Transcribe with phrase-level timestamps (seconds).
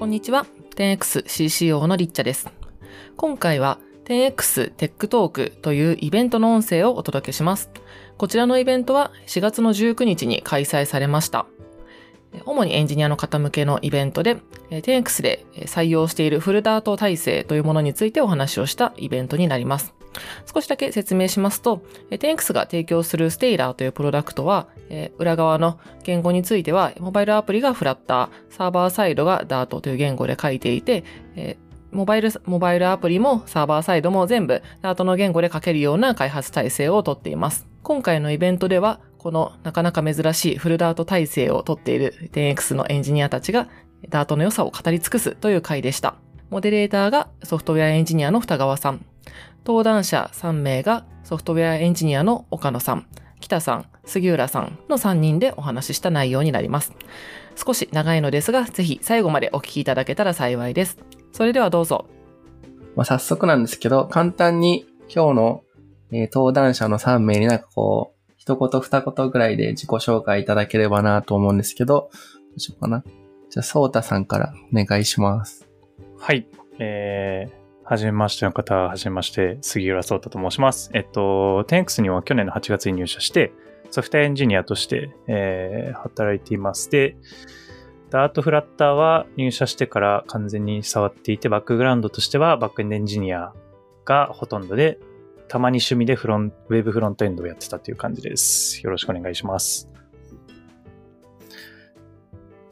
[0.00, 0.46] こんにちは。
[0.76, 2.48] 10XCCO のリッチャです。
[3.18, 7.70] 今回は 10X テックトークというイベントの音声をお届けします。
[8.16, 11.44] こちらのイベントは4月の19日に開催されました。
[12.46, 14.38] 主にエンジニアの方向けのイベントで、
[14.70, 19.92] 10X で採用しているフルダート体制というものについてお話をしたイベントになります。
[20.52, 31.04] 少しだけ説明しますと、10X が提供する Stailer というプロダクトは、え裏側の言語については、モバイルアプリがフラッター、サーバーサイドが Dart という言語で書いていて、
[31.36, 31.56] え
[31.92, 37.66] モバイル、モバイルアプリもサーバーサイドも全部 Dart の言語で書けるような開発体制をとっています。
[37.82, 43.68] 今回のイベントでは、このなかなか珍しいフルダート体制をとっている 10X のエンジニアたちが
[44.08, 46.16] Dart の良さを語り尽くすという回でした。
[46.50, 49.06] モデレーターがソフトウェアエンジニアの二川さん。
[49.64, 53.06] 登壇者3名がソフトウェアエンジニアの岡野さん、
[53.38, 56.92] 北さん、杉浦さんの3人でお話しした内容になります。
[57.54, 60.98] 少し長いのですが、ぜひ最後までお聞きいただけたら幸いです。
[61.30, 62.06] それではどうぞ。
[62.96, 65.62] まあ、早速なんですけど、簡単に今日の、
[66.10, 72.10] えー、登壇者の3名になんかこう、一言二言ぐらいで自己紹介いただければなと思うんですけど、ど
[72.56, 73.04] うしようかな。
[73.50, 75.69] じゃあ、そうたさんからお願いします。
[76.22, 76.46] はい。
[76.78, 80.90] えー、はじめましての方、はじめまして、杉浦聡太と申します。
[80.92, 83.52] えっと、10X には去年の8月に入社して、
[83.90, 86.90] ソフトエンジニアとして、えー、働いています。
[86.90, 87.16] で、
[88.10, 93.54] ダートフラッターは入社してから完全に触っていて、バックグラウンドとしてはバックエンドエンジニア
[94.04, 94.98] がほとんどで、
[95.48, 98.82] たまに趣味でフロンウェブフロントエンドをやってたという感じです。
[98.84, 99.88] よろしくお願いします。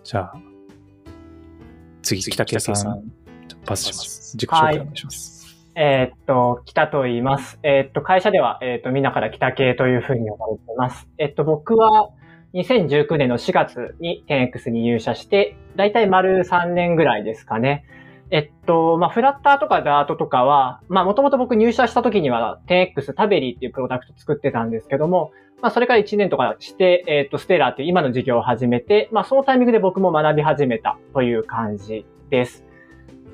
[0.04, 0.34] じゃあ、
[2.02, 3.17] 次、北木さん。
[3.64, 4.36] パスします。
[4.36, 5.56] 自己紹介お願いします。
[5.74, 7.58] はい、えー、っと、北と言います。
[7.62, 11.08] えー、っと、会社では、えー、っと、みんなから北系というふうに呼ばれています。
[11.18, 12.10] えっと、僕は
[12.54, 17.84] 2019年の4月に 10X に入社して、だいたい丸3年ぐらいですかね。
[18.30, 32.64] えっと、まあ、フラッターとかダートとかは、まあ、もともと僕入社した時には 10X タベリーっていうプロダクト作ってたんですけども、まあ、それから1年とかして、えっと、ステラーっていう今の事業を始めて、まあ、そのタイミングで僕も学び始めたという感じです。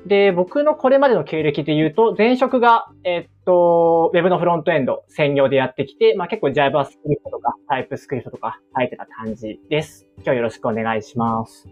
[0.05, 6.89] で、僕のこれまでの経歴で言うと、前職が、えっと、Web のフロントエンド専業でやってきて、まあ結構 JavaScript
[7.31, 10.07] とか TypeScript とか書いてた感じです。
[10.17, 11.67] 今日よろしくお願いします。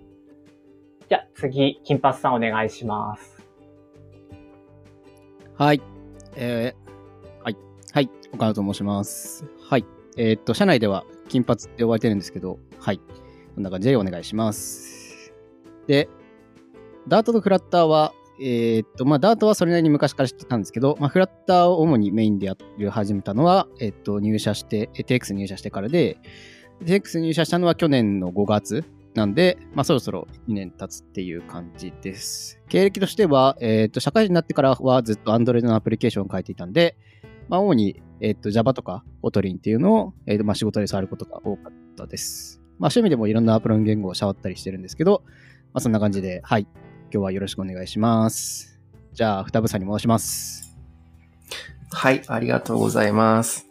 [1.09, 3.45] じゃあ次、金髪さんお願いします。
[5.55, 5.81] はい。
[6.35, 7.57] えー、はい。
[7.91, 8.09] はい。
[8.33, 9.45] 岡野と申します。
[9.69, 9.85] はい。
[10.17, 12.97] えー、っと、社内では金髪って呼ばれてるんですけど、はい。
[13.53, 15.31] こんな感じでお願いします。
[15.85, 16.09] で、
[17.07, 18.13] ダートとフラッターは、
[18.45, 26.17] えー、っと、まあ、ダートはそれなりに昔から知ってたんですけど、まあ、フラッターを主にメインでやり始めたのは、えー、っと、入社して、TX 入社してからで、
[26.83, 28.83] TX 入社したのは去年の5月
[29.13, 32.59] なんで、まあ、そろそろ2年経つっていう感じです。
[32.67, 36.97] 経歴としては、えー、っと、社会人になってからはずっと Android のアプリケーションを書いていたんで、
[37.47, 42.59] まあ、主に、えっと、Java とか Kotlin っていうのを、えっと、まあ、仕事で触ることが多かったです。
[42.79, 45.23] まあ、趣味でもいろんなアプロン言語を触ったりしてるんですけど、
[45.73, 46.67] まあ、そんな感じで、はい、
[47.13, 48.79] 今日はよろしくお願いします。
[49.13, 50.75] じゃあ、二部さんに戻します。
[51.91, 53.67] はい、ありがとうございます。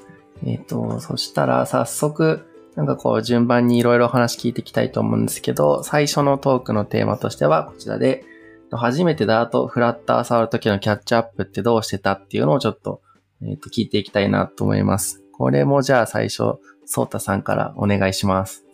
[0.47, 8.25] えっ、ー、と、そしたら早速、なんかこう順番にいろいろ話聞いていきたいと思うんですけど、最初のトークのテーマとしてはこちらで、
[8.71, 13.03] 初めてダートフラッター触るときのキャッチアップってどうしてたっていうのをちょっと、
[13.43, 15.21] えっ、ー、と聞いていきたいなと思います。
[15.33, 18.65] これもじゃあ最初、ソータさんからお願いします。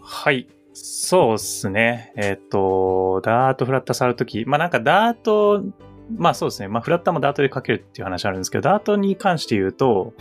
[0.00, 0.48] はい。
[0.80, 2.12] そうっすね。
[2.16, 5.64] えっ、ー、と、ダートフラッター触るとき、まあなんかダート、
[6.16, 6.68] まあそうですね。
[6.68, 10.14] まあフラッターもダートで書けるっていう話あるんですけど、ダートに関して言うと、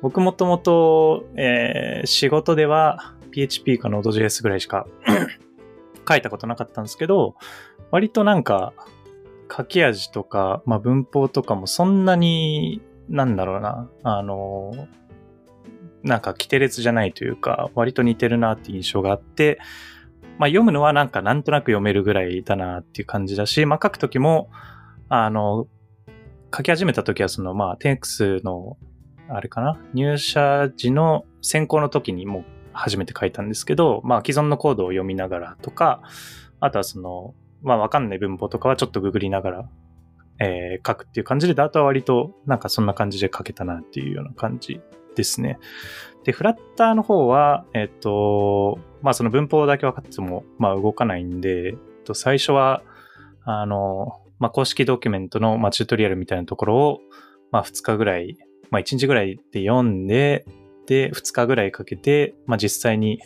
[0.00, 4.86] 僕もともと、えー、仕事では PHP か Node.js ぐらいしか
[6.08, 7.34] 書いたことなかったんですけど、
[7.90, 8.72] 割となんか、
[9.54, 14.72] 書き味とか、まあ文法とかもそんなに、なんだろうな、あの、
[16.02, 19.58] なんか規定列じゃないというか、割と似てるなっていう印象があって、
[20.38, 24.50] まあ読むのはなんかなんとなく読めるぐらいだなっていう感じだし、まあ書くときも、
[25.08, 25.66] あの、
[26.54, 28.76] 書き始めたときはそのまあ 10X の、
[29.28, 29.78] あれかな？
[29.94, 36.02] 入社時の選考の時にも初めて書いたんですけど、まあ既存のコードを読みながらとか、
[36.58, 39.68] あとはその、まあわかんない文法とかはちょっとググりながら、
[40.40, 44.80] えー、書くっていう感じで、あとは割となんかそんな感じで書けたなっていうような感じ
[45.14, 45.58] ですね。
[46.24, 52.82] で、フラッターの方は、えっと、まあその文法だけ分かってても、まあ動かないんで、えっと、最初は、
[53.44, 57.00] あの、まあ公式ドキュメントの、まあ、チュートリアルみたいなところを、
[57.50, 58.36] まあ2日ぐらい、
[58.70, 60.44] まあ1日ぐらいで読んで、
[60.86, 63.20] で、2日ぐらいかけて、まあ実際に、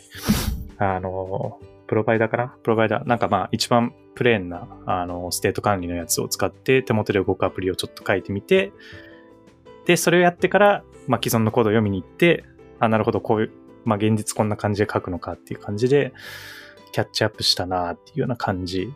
[0.77, 2.47] あの、 Provider かな？
[2.63, 3.07] Provider。
[3.07, 8.71] なんかまあ一番プレーンな、あの、 state 管理のやつを使って手元で動くアプリをちょっと書いてみて、
[9.85, 12.43] で、それをやってから、まあ、既存のコードを読みに行って、
[12.79, 13.51] あ、なるほど、こういう、
[13.83, 16.13] まあ、現実こんな感じで書くのかっていう感じで、
[16.91, 18.91] キャッチアップしたなっていうような感じ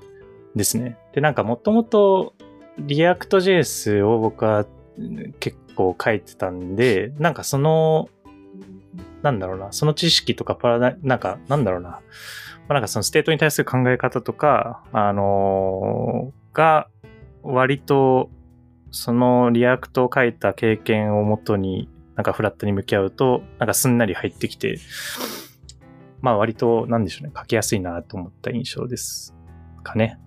[0.55, 0.97] ですね。
[1.13, 2.33] で、なんかもともと、
[2.77, 4.65] React JS を僕は
[5.39, 8.09] 結構書いてたんで、なんかその、
[9.21, 11.99] なんだろうな、その知識とかパラダ、なんか、なんだろうな、ま
[12.69, 16.87] あ、なんかその state に対する考え方とか、あのー、が、
[17.43, 18.29] 割と、
[18.91, 21.89] その React を書いた経験をもとに、
[22.19, 24.77] なんかフラットに向き合うと、なんかすんなり入ってきて、
[26.19, 29.33] まあ割と、なんでしょうね、書きやすいなと思った印象です
[29.83, 30.19] かね。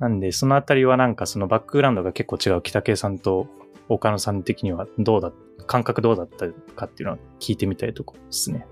[0.00, 3.46] なんで、そのあたりはなんかそのバックグラウンドが結構違う北系さんと
[3.88, 5.30] 岡野さん的にはどうだ、
[5.68, 8.66] 感覚どうだったかっていうのは聞いてみたいところですね。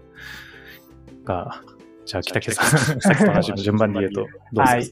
[1.23, 1.63] が、
[2.07, 4.91] じゃあ北系さん、さっきと同じ順番で言うと、どうですか、はい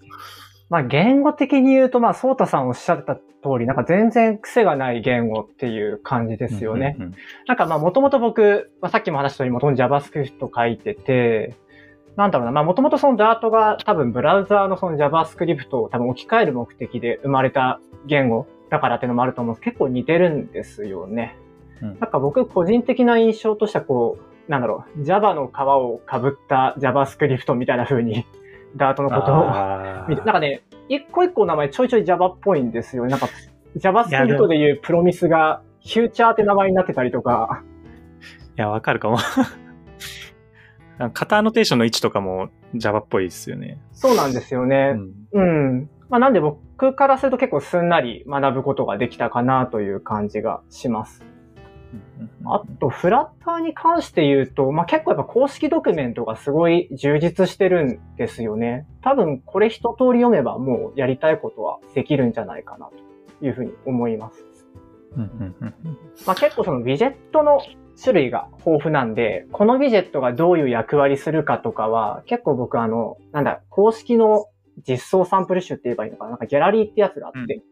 [0.75, 3.21] まあ、言語的に言うと、まあ、ソータさんおっしゃった通
[3.61, 6.97] り、なんか全然癖がない言語っていう感じですよね。
[6.99, 7.17] うんうんうん、
[7.47, 11.55] なんかまあ、もともと僕、まあ、さっきも話した通り、もともと JavaScript 書いてて、
[12.17, 21.37] なんだろうな、まあ、もともとその Dart が多分ブラウザーのその JavaScript を多分置き換える目的で生まれた言語だからっていうのもあると思うんです結構似てるんですよね。
[21.83, 24.19] うん、なんか僕個人的な印象としてはこ
[24.49, 28.27] う、なんだろう、Java の皮を被った JavaScript みたいな風に
[28.77, 33.07] ダートのことを なんかね、一個一個名前ちょいちょい Java っぽいんですよ。
[33.07, 33.29] なんか
[33.77, 37.63] JavaScript でいうプロミスがフューチャーって名前になってたりとか。
[38.57, 39.19] いや、わかるかも。
[41.13, 43.79] 型アノテーションの位置とかも Java っぽいですよね。
[43.93, 44.95] そうなんですよね。
[45.33, 45.43] うん。
[45.43, 51.25] うん、まあ、なんで僕からすると結構すんなり学ぶことができたかなという感じがします。
[52.45, 58.87] あと、フラッターに関して言うと、まあ、結構やっぱ公式ドキュメントがすごい充実してるんですよね。
[59.03, 62.91] 多分これ一通り読めばもうやりたいことはできるんじゃないかな
[63.41, 64.45] というふうに思います。
[66.27, 67.61] まあ、結構そのビジェットの
[68.03, 74.47] 種類が豊富なんで、このビジェットがどういう役割するかとかは、結構僕あの、なんだ、公式の
[74.89, 76.31] 実装サンプル集って言えばいいのかな？
[76.31, 77.63] なんかギャラリーってやつがあって、うん、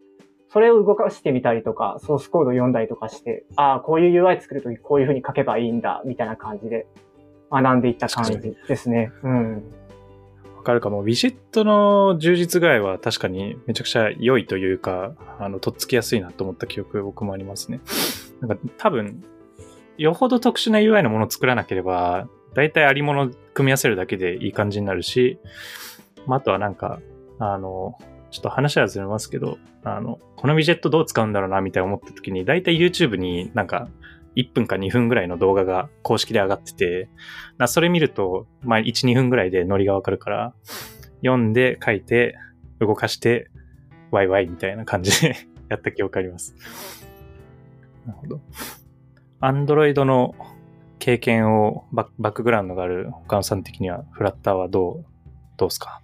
[0.52, 6.87] それを動かしてみたりとか、ソースコード読んだりとかして、ああ、こういう UI 作るときこういう風に書けばいいんだ、みたいな感じで
[7.50, 8.38] 学んでいった感じ
[8.69, 9.10] ですね。
[9.22, 9.72] うん。
[10.58, 11.00] わかるかも。
[11.00, 17.81] ウィジェットの充実具合は確かにめちゃくちゃ良いというか、あの、とっつきやすいなと思った記憶僕もありますね。
[18.40, 19.25] なんか多分、
[19.96, 25.38] よほど特殊な UI のものを作らなければ、大体ありもの組み合わせるだけでいい感じになるし、
[26.26, 27.00] まあ、あとはなんか、
[27.38, 27.96] あの、
[28.32, 33.88] ちょっと話はずれますけど、あの、このウィジェットどう使うんだろうな、みたいな思った時に、大体 YouTube になんか、
[34.34, 37.08] 1分か2分ぐらいの動画が公式で上がってて、
[37.67, 40.55] それ見ると、まあ、1、2分ぐらいでノリがわかるから、
[41.23, 42.37] 読んで、書いて、
[42.81, 43.50] 動かして、
[44.11, 45.37] ワイワイみたいな感じで
[45.69, 46.55] やった記憶あります。
[48.06, 48.40] なるほど。
[49.40, 50.35] アンドロイドの
[50.99, 55.05] 経験をバックグラウンドがある岡野さん的には、フラッターはどう、
[55.56, 56.01] どうすか？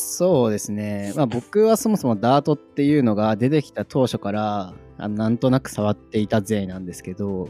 [0.00, 1.12] そうですね。
[1.16, 7.48] まあ僕はそもそもダートっていうのが出てきた当初からあなんとなく触っていた勢なんですけど、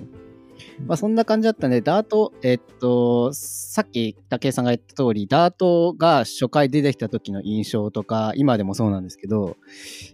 [0.86, 9.56] まあそんな感じだったんで、ダート、えっと、さっき武井さんが言った通り、ダートが初回出てきた時の印象とか、今でもそうなんですけど、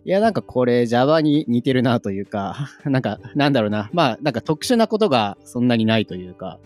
[0.05, 6.59] いやなんかこれ Java に似てるなというか、 なんかなんだろうな、まあなんか特殊なことがそんなにないというか、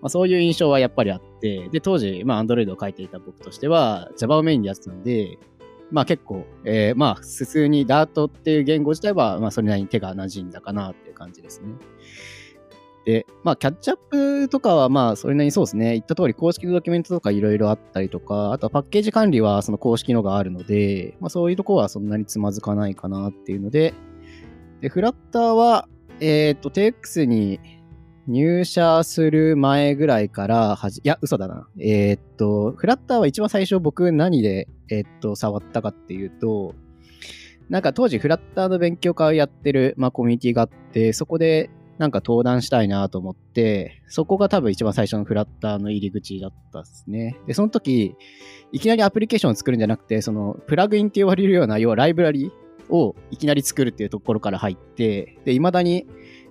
[0.00, 5.38] まあそういう印象はやっぱりあって、で当時、まあ Android を書いていた僕としては Java をメインでやってたんで、
[5.90, 11.68] まあ結構、えー、まあ普通にダートっていう言語自体は、まあそれなりに手が馴染んだかなっていう感じですね。
[13.08, 15.92] で、まあ、キャッチアップとかは、まあ、それなりにそうですね。
[15.92, 23.94] 言った通り、公式のドキュメントとかいろいろあったりとか、あとはパッケージ管理はその公式のがあるので、まあ、そういうとこはそんなにつまずかないかなっていうので、
[24.82, 25.88] で、フラッターは、
[26.20, 27.60] えっ、ー、と、TX に
[28.26, 31.66] 入社する前ぐらいからはじ、いや、嘘だな。
[31.80, 36.74] えっ、ー、と、フラッターは一番最初僕何で、えっ、ー、と、触ったかっていうと、
[37.70, 47.36] なんか当時フラッターの勉強会をやってる、まあ、コミュニティがあって、そこでなんか登壇したいなと思って、そこが多分一番最初のフラッターの入り口だったですね。
[47.46, 48.14] で、その時、
[48.72, 52.52] いきなりアプリケーションを作るんじゃなくて、そのプラグインって言われるような、要はライブラリ
[52.88, 56.06] をいきなり作るっていうところから入って、で、未だに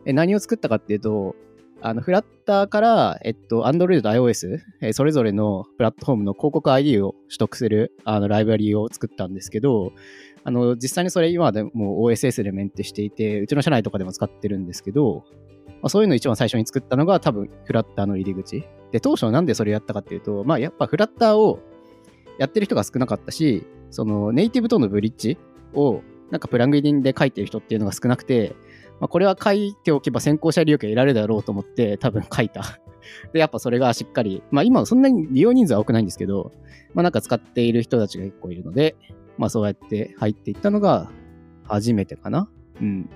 [0.06, 1.36] 何を作ったかっていうと、
[1.80, 4.60] あの、フラッターから、えっと、Android と iOS、
[4.94, 9.92] それぞれのプラットフォームの広告 ID を取得する、あの、ライブラリを作ったんですけど、
[10.48, 15.26] あの、実際にそれ今でも OSS でメンテしていて、うちの社内とかでも使ってるんですけど、
[15.68, 18.64] まあ、そういうの一番最初に作ったのが多分フラッターの入り口。
[18.94, 21.60] で、当初なんでそれやったかっていうと、まあやっぱフラッターを
[22.40, 25.38] やってる人が少なかったし、そのネイティブとのブリッジ
[25.74, 26.02] を
[26.32, 28.56] なんかプラングインで書いてる人っていうのが少なくて、
[29.02, 32.80] まあ、これは書いておけば先行者利益が得られるだろうと思って多分書いた。
[33.34, 36.54] で、やっぱそれがしっかり、まあ今はそんなに利用人数は多くないんですけど、
[36.94, 38.96] まあなんか使っている人たちが結構いるので、
[39.38, 41.10] まあそうやって入っていったのが
[41.68, 42.50] 初めてかな。
[42.82, 43.10] うん。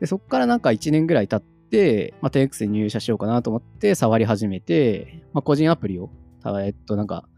[0.00, 6.10] で、そこからなんか1年ぐらい経って、まあ 10X に入社しようかなと思って触り始めて、まあ個人アプリを、
[6.64, 7.28] えっとなんか、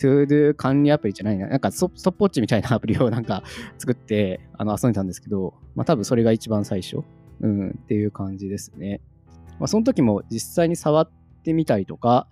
[0.00, 3.42] ToDo 管理アプリじゃないな、なんかストストップウォッチみたいなアプリを なんか
[3.78, 7.00] 作ってあの遊んでたんですけど、まあ多分それが一番最初、
[7.40, 9.02] うん、っていう感じですね。
[9.58, 11.10] まあその時も実際に触っ
[11.42, 12.28] てみたりとか、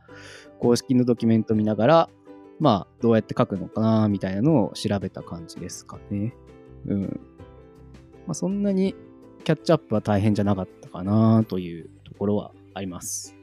[0.58, 2.10] 公式のドキュメント見ながら、
[2.58, 6.34] まあどうやって書くのかなみたいなのを調べた感じですかね。
[6.86, 7.20] うん。
[8.26, 8.94] まあそんなに
[9.44, 13.34] キャッチアップは大変じゃなかったかなというところはあります。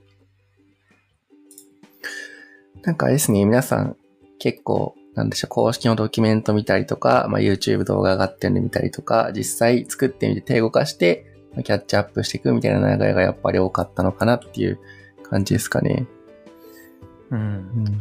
[2.84, 3.98] なんかあれですね、皆さん
[4.38, 14.80] 結構、なんでしょう、公式のドキュメント見たりとか、まあ、YouTube 動画上がってるの見たりとか、実際作ってみて手動かして、まあキャッチアップしていくみたいな流れがやっぱり多かったのかなっていう
[15.24, 16.06] 感じですかね。
[17.32, 17.42] うんう
[17.90, 18.00] ん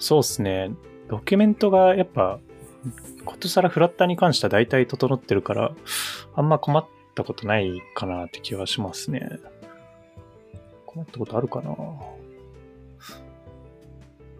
[0.00, 0.72] そうですね。
[1.08, 2.40] ドキュメントがやっぱ、
[3.24, 5.72] ことさらフラッターに関しては大体整ってるから、
[6.34, 9.38] あんま困ったことないかなって気はしますね。
[10.86, 11.76] 困ったことあるかな？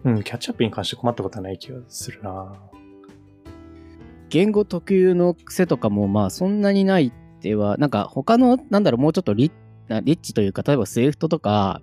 [0.03, 2.55] うん、キャッチアップに関して困ったことはない気がするな
[4.29, 11.81] 言語特有の癖とかもまあそんなにないっては、なんか他の、なんだろう、もうちょっとリッリッチというか、例えば Swift とか、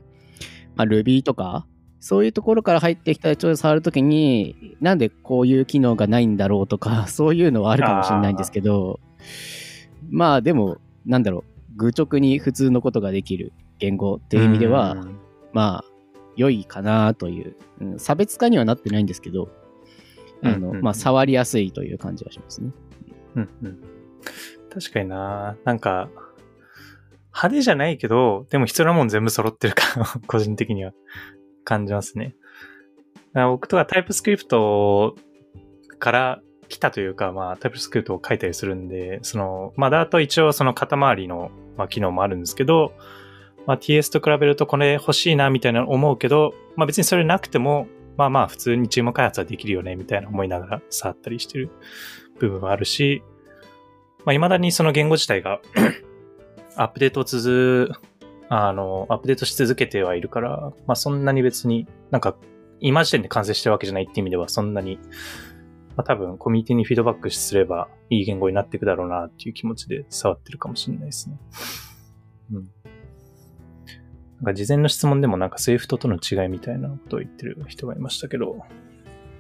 [0.75, 1.67] まあ、Ruby とか、
[2.01, 9.01] そういうところから入ってきた人を触るときに、なんでこういう機能がないんだろうとか、 そういうのはあるかもしれないんですけど、
[10.11, 11.45] まあでも、なんだろ
[11.77, 15.19] う、愚直に普通のことができる言語っていう意味では、うん。
[15.53, 15.85] まあ、
[16.37, 19.49] 良いかなという、うん差別化にはなってないんですけど、
[20.43, 20.83] あの、うんうん。
[20.83, 22.71] まあ、触りやすいという感じはしますね。
[23.37, 23.79] うんうん。
[24.71, 25.57] 確かにな。
[25.65, 26.09] なんか、
[27.29, 30.93] 派手じゃないけど、でも必要なもん全部揃ってるから、 個人的には
[31.69, 32.35] 感じますね。
[33.35, 35.15] 僕とかタイプスクリプト
[35.99, 42.95] から来たというか、まあタイプスクリプトを書いたりするんで、その、まあダート一応その肩回りの、まあ、機能もあるんですけど、
[43.67, 51.71] まあ TS と比べるとこれ欲しいなみたいな思うけど、まあ別にそれなくても、まあまあ普通にチーム開発はできるよねみたいな思いながら触ったりしてる
[52.39, 53.23] 部分はあるし、
[54.25, 55.61] まあ、未だにその言語自体が
[56.77, 57.93] アップデートを続、
[58.49, 62.37] あの、アップデートし続けてはいるから、まあ、そんなに別になんか、
[62.81, 64.99] 今時点で完成してるわけじゃないって意味では、そんなに、
[65.97, 71.39] まあ、多分コミュニティにフィードバックすればいい言語になっていくだろうなっていう気持ちで触ってるかもしれないですね。
[72.53, 72.71] うん。
[74.37, 78.65] なんか事前の質問でもなんか Swift との違いみたいなことを言ってる人がいましたけど、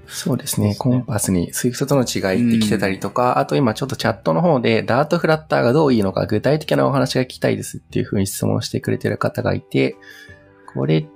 [0.08, 0.72] そうですね。
[0.72, 9.96] すねコンパスに Swift との違いって来てたりとか、あと今ちょっとチャットの方でダートフラッターがどういいのか具体的なお話が聞きたいですっていう風に質問してくれてる方がいて、
[10.74, 11.06] これ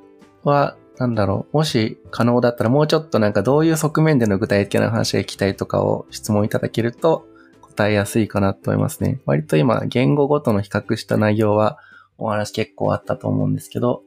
[0.44, 7.26] は、なんだろう、もし可能だったらもうちょっとなんかどういう側面での具体的な話が聞きたいとかを質問いただけると
[7.62, 9.20] 答えやすいかなと思いますね。
[9.24, 11.78] 割と今言語ごとの比較した内容は
[12.18, 14.02] お話結構あったと思うんですけど、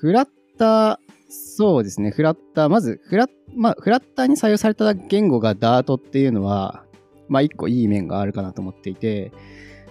[0.00, 0.28] フラッ
[0.58, 6.84] ター、そうですね、フラッター、まずフラッ、まあ、フラッターに採用された言語がダートっていうのは、
[7.28, 9.32] まあ、一個いい面があるかなと思っていて、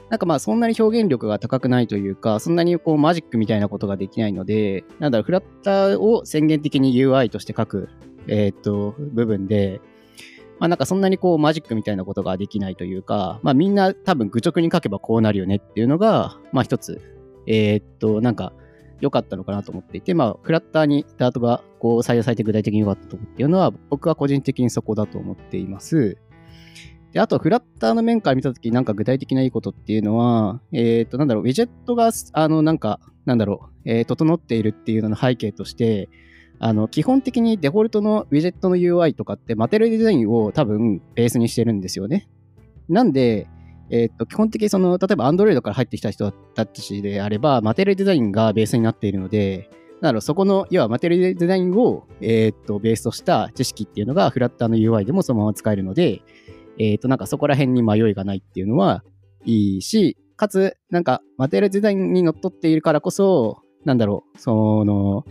[0.09, 7.89] なんかまあ、そんなに表現力が高くないというか、そんなにこうマジックみたいなことができないので、なんだろう、フラッターを宣言的に UI として書く、
[8.27, 9.81] えっと、部分で、
[10.59, 17.01] まあなんかそんなにこうマジックみたいなことができないというか、まあみんな多分愚直に書けばこうなるよねっていうのが、まあ一つ、
[17.47, 18.53] えっと、なんか
[19.03, 26.17] 良かったのかなと思っていて、まあフラッターにダートがこう採用されて具体的に良かったとこっていうのは、僕は個人的にそこだと思っています。
[27.11, 36.09] で、あと、フラッターの面から見たとき、なんか具体的ないいことっていうのは、えっ、と、なんだろう、ウィジェットが、あの、なんか、なんだろう、えー整っているっていうのの背景として、
[36.57, 42.29] あの、基本的にデフォルトのウィジェットの UI とかって、マテリアルデザインを多分ベースにしてるんですよね。
[42.89, 43.47] なんで、
[43.93, 49.69] えっ、と、基本的にその、例えば Android から入ってきた人たちであれば、マテリアルデザインがベースになっているので、
[50.01, 56.23] なる、そこの、要はマテリアルデザインを、えっ、と、ベースとした知識っていうのが、フラッターの UI でもそのまま使えるので、
[56.79, 59.03] えっ、と、なんかそこら辺に迷いがないっていうのは
[59.45, 65.23] いいし、かつ、なんか、マテリアルデザインにのっとっているからこそ、なんだろう、その、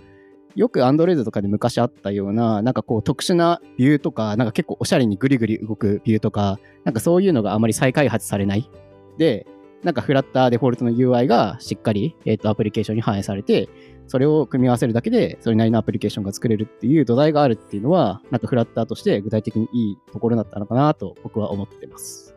[0.54, 8.70] よく Android とかで昔あったような、なんかこう特殊なビューとか、なんか結構おしゃれにグリグリ動くビューとか、なんかそういうのがあまり再開発されない。
[9.18, 9.46] で、
[9.82, 13.68] なんかフラッターデフォルトの UI がしっかり、えっ、と、アプリケーションに反映されて、
[14.06, 22.36] それを組み合わせるだけで、それなりのアプリケーションが作れるっていう土台があるっていうのは、なんかフラッターとして具体的にいいところだったのかなと僕は思ってます。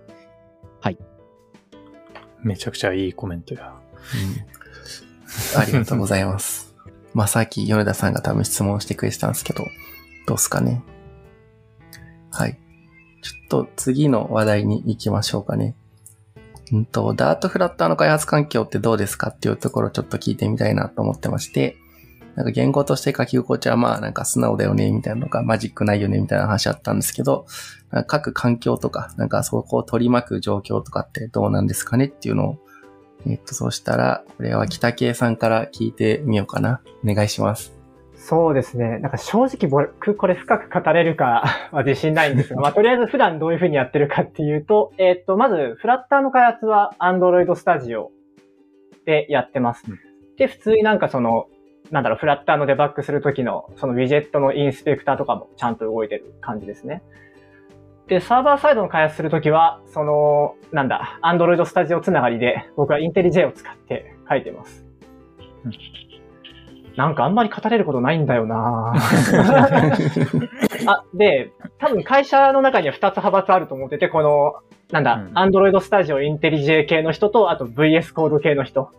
[0.81, 0.97] はい。
[2.41, 3.75] めちゃくちゃいいコメントや。
[4.39, 4.55] うん
[5.59, 6.64] ありがとうございます。
[7.15, 9.65] まあ、さっき米田さんが多分質問してくれてたんですけど、
[10.27, 10.83] どうすかね。
[12.29, 12.59] はい。
[13.21, 15.75] ちょっと次の話題に行きましょうかね。
[16.73, 21.77] うんと、ダートフラッターの開発環境ってどうですかっていうところをちょっと聞いてみたいなと思ってまして、
[22.35, 27.45] なんか言語として書き心地はまあなんか素直だよねみたいなのがマジックないよねみたいな話あったんですけど、
[27.91, 32.57] なんか各環境とか、なんかそこを取り巻く状況とかってどうなんですかねっていうのを
[33.27, 36.81] えっと、そしたら、これは北系さんから聞いてみようかな。
[37.03, 37.75] お願いします。
[38.15, 38.97] そうですね。
[38.99, 48.07] なんか正直僕、これ深く語れるか は自信ないんですが、まあとりあえず普段どういうふうにやってるかっていうと、えっと、まず、フラッターの開発は Android Studio
[49.05, 49.99] でやってますうん。
[50.37, 51.47] で、普通になんかその、
[51.91, 57.03] なんだろう、フラッターのデバッグするときの、そのウィジェットのインスペクターとかもちゃんと動いてる感じですね。
[58.07, 64.85] で、サーバーサイドの開発するときは、その、なんだ、Android Studio つながりで、僕は IntelliJ を使って書いてます。
[65.65, 65.71] うん
[66.95, 68.93] なんかあんまり語れることないんだよな
[70.87, 74.53] あ、で、多分会社の中には2つ派閥あると思ってて、この、
[74.91, 78.91] なんだ、うん Android Studio IntelliJ 系の人と、あと VS コード系の人。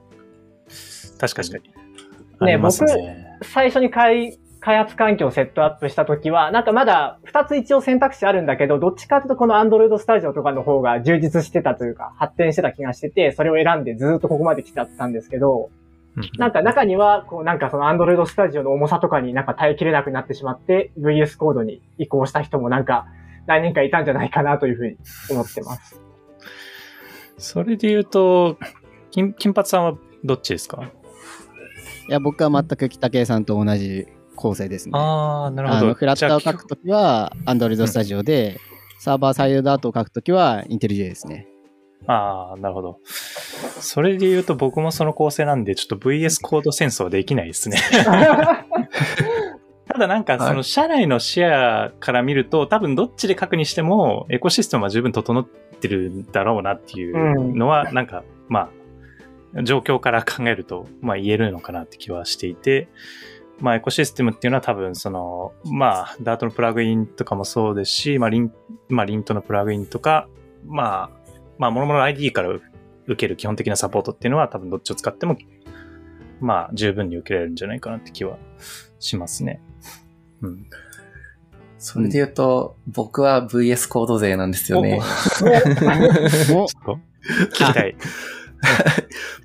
[1.19, 1.51] 確かに。
[2.47, 15.71] ねね最初に開開発環境をセットアップしたときは、なんかまだ2つ一応選択肢あるんだけど、どっちかというとこの Android Studio とかの方が充実してたというか、発展してた気がしてて、それを選んでずっとここまで来ちゃったんですけど、
[16.17, 23.07] うんなんか中には、こうなんかその Android Studio の重さとかになんか耐えきれなくなってしまって、VS コードに移行した人もなんか
[23.47, 24.97] 何人かいたんじゃないかなというふうに
[25.31, 26.01] 思ってます。
[27.39, 28.59] それで言うと、
[29.13, 29.95] 金金髪さんは
[30.25, 30.91] どっちですか？
[32.09, 34.93] いや、僕は全く北系さんと同じ構成ですね。
[34.95, 35.95] ああ、なるほど。
[35.95, 38.61] フラッターを書くときは Android Studio で、
[38.99, 41.49] サーバーサイドダートを書くときは IntelliJ ですね。
[42.07, 43.01] ああ、なるほど。
[43.81, 47.79] それで言うと僕もその構成なんで、ちょっと VS コード戦争はできないですね。
[49.89, 55.47] ただなんかその社内のシェアから見ると、多分どっちで書くにしてもエコシステムは十分整っ
[55.81, 58.71] てるんだろうなっていうのは、なんかま
[59.57, 62.89] あ、状況から考えると、まあ言えるのかなって気はしていて、
[63.59, 68.53] まあエコシステムっていうのは多分その、まあダートのプラグインとかもそうですし、まあリン、
[68.89, 70.29] まあリントのプラグインとか、
[70.67, 71.11] まあ、
[71.59, 72.61] まあ、もろもろ ID から受
[73.17, 75.37] ける基本的なサポートっていうのは多分どっちを使っても、
[76.41, 78.37] まあ、十分に受けられるんじゃないかなって気は
[78.99, 79.61] しますね。
[80.43, 80.67] うん。
[81.79, 84.99] それで言うと、僕は VS コード勢なんですよね。
[85.01, 85.03] お
[86.43, 87.97] ちょっと聞きたい。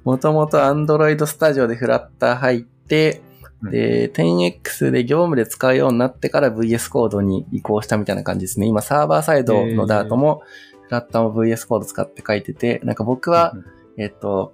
[0.03, 3.21] もともと Android Studio でフラッター入って、
[3.69, 8.65] で、10X で業務で使うようになってから VS コードに移行したみたいな感じですね。
[8.65, 10.41] 今サーバーサイドのダートも、
[10.87, 13.53] フラッターも VS コード使って書いてて、なんか僕は、
[13.97, 14.53] えっと、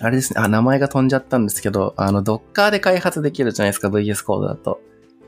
[0.00, 4.80] あれですね、あ、名前が飛んじゃったんですけど、あの、Docker で開発できるじゃないですか、VS コードだと。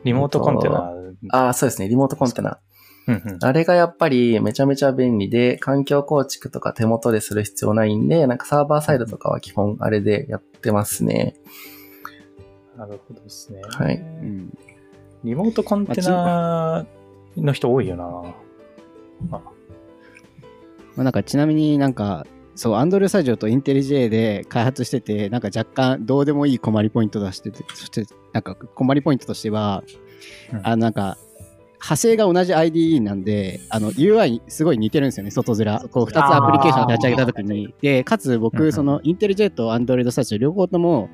[0.04, 0.92] リモートコンテナ。
[1.30, 2.58] ああ、そうですね、リモートコンテナ。
[3.06, 11.34] うんうんあれがやっぱりめちゃめちゃ便利で、環境構築とか手元でする必要ないんで、なんかサーバーサイドとかは基本あれでやってますね。
[12.76, 13.62] なるほどですね。
[13.62, 14.58] はいうん
[15.24, 16.86] リモートコンテナ
[17.36, 18.34] の人多いよな。
[19.30, 19.42] ま
[20.98, 29.82] あ、なんかちなみになんか、そう、Android Studio と IntelliJ で開発してて、なんか若干どうでもいい困りポイント出してて、そしてなんか困りポイントとしては、
[30.52, 31.16] うんあのなんか、
[31.84, 35.78] 派生が同じ IDE なんで、あの UI にすごい似てるんですよね、外面。
[35.90, 37.74] こう2つアプリケーションを立ち上げたときに。
[37.82, 41.10] で、かつうんう僕、んその IntelliJ と Android Studio 両方とも、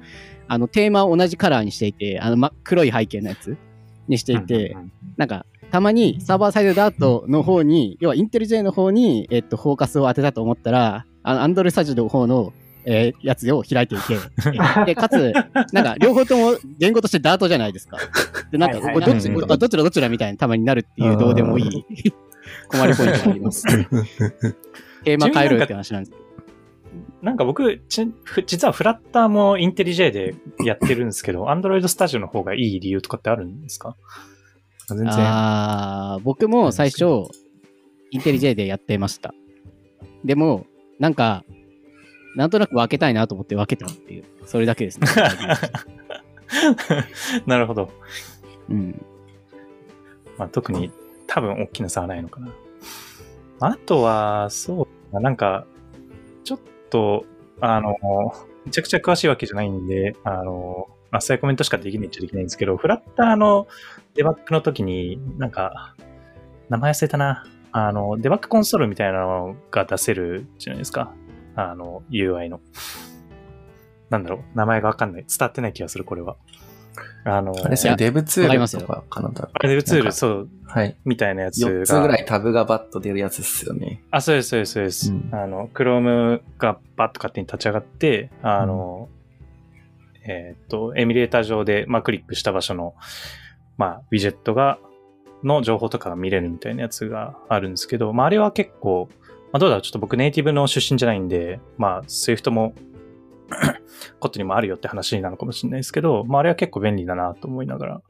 [0.46, 3.56] あのテーマを同じカラーにしていて、あの真っ黒い背景のやつ
[4.06, 4.76] にしていて、
[5.16, 12.52] なんか、たまにサーバーサイドダートの方に、要はインテリジェの方に、えっと、フォーカスを当てたと思ったら、あの、アンドロイドスタジオの方の、
[12.84, 14.16] えーやつを開いていて、
[14.86, 15.32] で、かつ、
[15.72, 17.98] なんか、両方とも言語としてダートじゃないですか。
[18.50, 21.84] で、なんか、どっち、どちらどちらみたいにたまになるっていう、どうでもいい
[22.68, 23.64] 困りポイントがあります。
[25.04, 26.30] テーマ変えるって話なんですけど。
[27.22, 33.94] なんか僕、ちふ実はフラッターもインテリジェでやってるんですけど、Android Studio の方がいい理由とかってあるんですか？
[34.88, 35.08] 全然。
[35.10, 37.04] あー僕も最初、
[38.10, 39.34] インテリジェでやってました。
[40.24, 40.66] でも、
[40.98, 41.44] なんか、
[42.36, 45.06] なんとなく分けたいなと思って分けたっていう、それだけですね。
[47.46, 47.90] なるほど。
[48.68, 49.04] うん。
[50.38, 50.90] まあ、特に
[51.26, 52.48] 多分大きな差はないのかな。
[53.60, 55.66] あとは、そうなんか、
[56.44, 57.24] ちょっと、
[57.60, 57.96] あの、
[58.64, 63.66] めちゃくちゃ詳しいわけじゃないんで、あの、浅いコメントしかできないっちゃできないんですけど、フラッターの
[64.14, 65.94] デバッグの時に、なんか、
[66.68, 67.44] 名前忘れたな。
[67.72, 71.12] あの、デバッグコンソールみたいなのが出せるじゃないですか。
[71.68, 72.60] あの、UI の。
[74.08, 75.24] なんだろう、名前がわかんない。
[75.28, 76.36] 伝わってない気がする、これは。
[77.24, 80.96] あの、あれですよ、デブツールとかかなあれデブツール、そう、はい。
[81.04, 81.70] みたいなやつが。
[81.70, 84.02] 4つぐらいタブがバッと出るやつですよね。
[84.10, 85.12] あ、そうです、そうです、そうです。
[85.12, 89.08] うんあの、Chrome がバッと勝手に立ち上がって、あの、
[90.26, 92.94] えーっと、エミュレーター上で、まあ、クリックした場所の、
[93.76, 94.78] まあ、ウィジェットが、
[95.42, 99.08] の情報とかが見れるみたいなやつがあるんですけど、まあ、あれは結構、
[99.52, 102.74] まあ、どうだろう、ちょっと僕ネイティブの出身じゃないんで、まあ、Swift も、
[104.20, 108.02] コットにもあるよって話なのかもしれないですけど、まあ、あれは結構便利だなと思いながら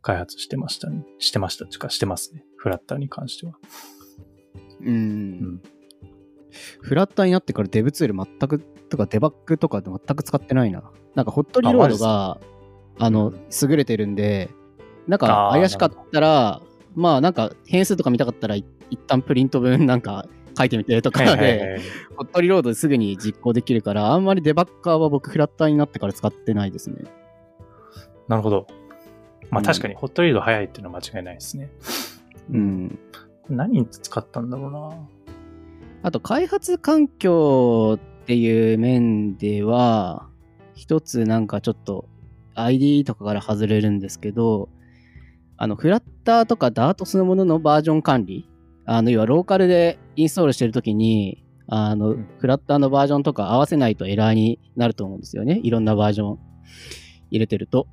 [0.00, 1.04] 開発してましたね。
[1.18, 2.44] してましたっていうか、してますね。
[2.56, 3.54] フラッターに関しては。
[4.80, 4.88] うん。
[4.88, 5.62] うん
[6.80, 10.90] フラッターになってからデブツール全く、とかデバッグとかで全く使ってないな。
[11.14, 12.40] なんかホットリロードが、
[12.98, 14.48] あの、優れてるんで、
[15.06, 16.62] なんか怪しかったら、
[16.94, 21.80] まあなんか変数とか見たかったらい一旦プリント分なんか書いてみてとかで、
[22.16, 27.04] ホットリロードですぐに実行できるから、あんまりデバッカーは僕フラッターになってから使ってないですね。
[28.28, 28.66] なるほど。
[29.50, 31.70] まあうん確かにホットリード早いっていうのは間違いないですね。
[32.50, 32.98] うん。
[33.48, 34.90] 何に使ったんだろうな。
[36.02, 40.28] あと開発環境っていう面では、
[40.74, 42.08] 一つなんかちょっと
[42.54, 44.68] ID とかから外れるんですけど、
[45.56, 48.48] あのフラッターとか Dart そのもののバージョン管理、
[48.86, 55.60] あの要はローカルでインストールしてるときに、あのうんフラッターのバージョンとか合わせないとエラーになると思うんですよね。
[55.62, 56.38] いろんなバージョン
[57.30, 57.88] 入れてると。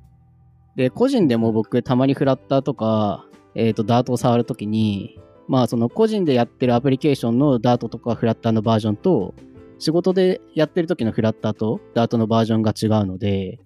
[0.76, 9.34] で、個人でも僕たまにフラッターとか、えっ、と Dart を触るときに、まあその個人でやってるアプリケーションの Dart とかフラッターのバージョンと、
[9.78, 13.58] 仕事でやってる時のフラッターと Dart のバージョンが違うので、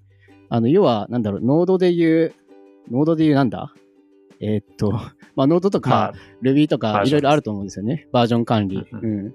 [0.48, 2.34] あの、要は、なんだろう、ノードで言う、
[2.90, 3.74] ノードで言うなんだ
[4.40, 4.92] えーっと、
[5.36, 8.08] まあ、ノードとまあか、Ruby とかいろいろあると思うんですよね。
[8.12, 8.86] バージョン管理。
[8.92, 9.34] うんうん。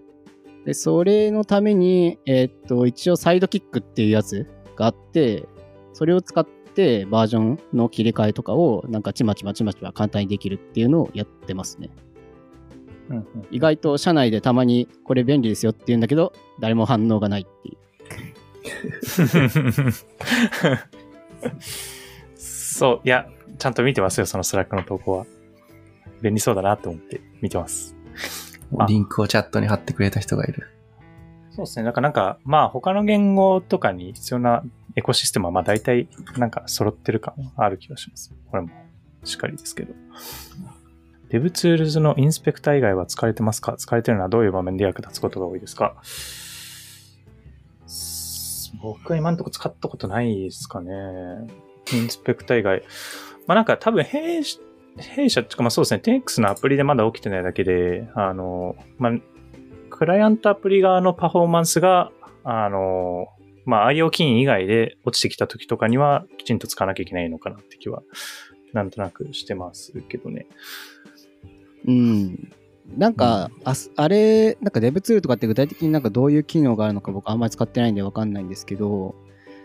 [0.65, 5.47] で、それのために、えーっと、一応サイドキックっていうやつがあって、
[5.93, 11.89] それを使ってバージョンの切り替えとかをなんかちまちまちまちま簡単にできるっていうのをやってますね。
[13.09, 17.77] うんうん意外と社内でたまにこれ便利ですよって言うんだけど、誰も反応がないっていう。
[22.35, 25.25] そう、いや、ちゃんと見てますよ、その Slack の投稿は。
[26.21, 27.95] 便利そうだなと思って見てます。
[28.77, 30.69] あリンクをチャットに貼ってくれた人がいる。
[31.51, 31.83] そうですね。
[31.83, 34.63] なんか、なんか、まあ、他の言語とかに必要な
[34.95, 38.33] エコシステムは、まあ、大体、なんか、揃ってる感はある気がします。
[38.49, 38.69] これも、
[39.23, 39.93] しっかりですけど。
[41.29, 43.75] DevTools のインスペクター以外は使われてますか？
[43.77, 45.95] 使われてるのはどういう場面で役立つことが多いですか？
[48.81, 50.91] 僕は今のところ使ったことないですかね。
[51.91, 52.83] インスペクター以外。
[53.47, 54.59] まあなんか多分弊社、
[54.97, 59.13] 弊社っていうかまあそうですね、10X のアプリでまだ起きてないだけで、あの、まあ、
[59.89, 62.11] クライアントアプリ側のパフォーマンスが、
[62.43, 63.27] あの、
[63.65, 68.03] まあ IO キー以外で落ちてきた時とかにはきちんと使わなきゃいけないのかなって気は、
[68.73, 70.47] なんとなくしてますけどね。
[71.87, 72.51] うん。
[72.97, 79.15] なんか、あすあれ、なんか Dev ツールとかって具体的になんかどういう機能があるのか僕あんまり使ってないんでわかんないんですけど、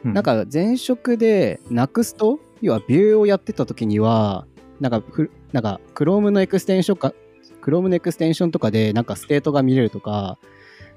[0.05, 4.47] うなん、か前職で Next、要はビューをやってた時には、
[4.81, 5.03] なんか、
[5.53, 7.15] なんか Chrome の extension か、
[7.63, 10.39] Chrome の extension とかでなんか state が見れるとか、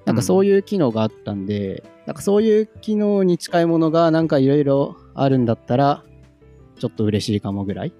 [0.06, 6.04] なんかそういう機能があったんで、なんかそういう機能に近いものがなんかいろいろあるんだったら、
[6.80, 7.94] ちょっと嬉しいかもぐらい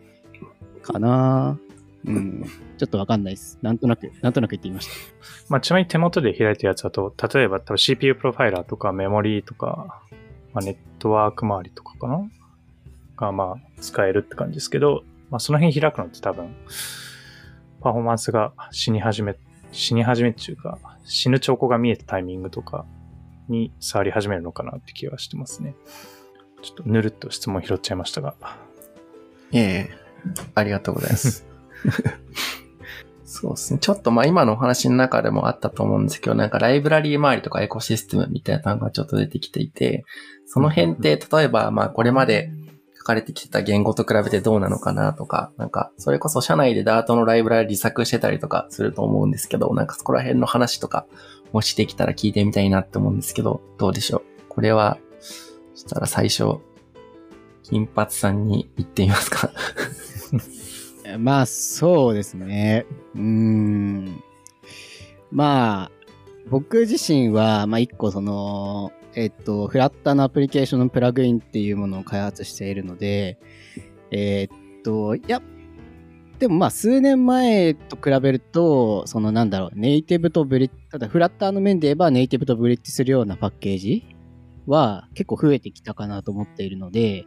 [0.82, 1.60] かな
[2.06, 2.44] うん。
[2.78, 3.60] ちょっとわかんないです。
[3.62, 4.94] なんとなく、なんとなく言ってみました。
[5.50, 10.02] まあ、ちなみに手元で開いてるやつだと、例えば多分 CPU プロファイラーとかメモリーとか、
[10.54, 12.28] まあ、ネットワーク周りとかかな
[13.22, 16.54] が、まあ、使えるって感じですけど、まあ、その辺開くのって多分、
[17.80, 19.36] パフォーマンスが死に始め、
[19.72, 22.86] 死に始めっていうか、死ぬ兆候が見えたタイミングとか
[23.48, 25.76] に触り始めるのかなって気がしてますね。
[26.62, 28.36] ちょっとぬるっと質問拾っちゃいましたが。
[29.54, 29.90] ええ
[30.54, 31.46] ありがとうございます。
[33.26, 33.80] そうですね。
[33.80, 40.04] ちょっとまあ今のお話の中でもあったと思うんですけど、なんかライブラリー周りとかエコシステムみたいなのがちょっと出てきていて、
[40.46, 42.52] その辺って例えばまあこれまで
[43.02, 51.08] 書かれてきてた言語と比べてどうなのかなとか、なんかそれこそ社内で Dart のライブラリ自作してたりとかすると思うんですけど、なんかそこら辺の話とか
[51.52, 54.22] もしできたら聞いてみたいなって思うんですけど、どうでしょう？
[54.50, 55.00] これは、
[55.74, 56.58] そしたら最初、
[57.64, 59.50] 金髪さんに言ってみますか？
[61.18, 62.86] まあ、そうですね。
[63.16, 64.24] うーん。
[65.32, 65.92] まあ、
[66.50, 73.38] 僕自身は、まあ、一個その、えっと、フラッターのアプリケーションのプラグインっていうものを開発しているので、
[74.12, 75.42] えっと、いや、
[76.40, 84.06] でもまあ数年前と比べると、そのなんだろう、ネイティブとブリッただフラッターの面で言えばネイティブとブリッジするようなパッケージ
[84.66, 87.26] は結構増えてきたかなと思っているので、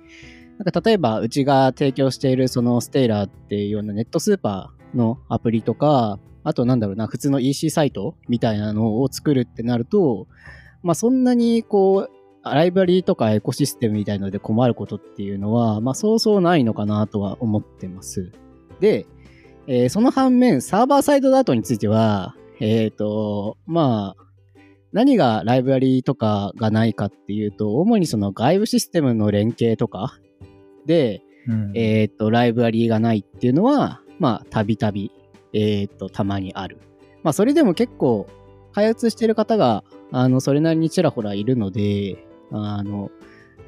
[0.59, 10.27] なんか例えばうちが提供しているそのステイラーっていうようなネットスーパーのアプリとか、あとなんだろうな、普通の EC サイトみたいなのを作るってなると、
[10.85, 12.11] まあそんなにこう、
[12.44, 18.31] ライブラリーとかエコシステムみたいので困ることっていうのは、まあそうそうないのかなとは思ってます。
[18.81, 19.07] で、
[19.66, 24.25] えーその反面、サーバーサイドダートについては、えっ、と、まあ、
[24.92, 30.18] 何がライブラリーとかがないかっていうと、主にその外部システムの連携とか
[30.87, 35.11] で、うんえっ、と、ライブラリーがないっていうのは、まあ、たびたび、
[35.53, 36.79] えっ、と、たまにある。
[37.23, 38.27] まあ、それでも結構、
[38.73, 39.83] 開発してる方が、
[40.16, 43.11] あの、それなりにちらほらいるので、あの、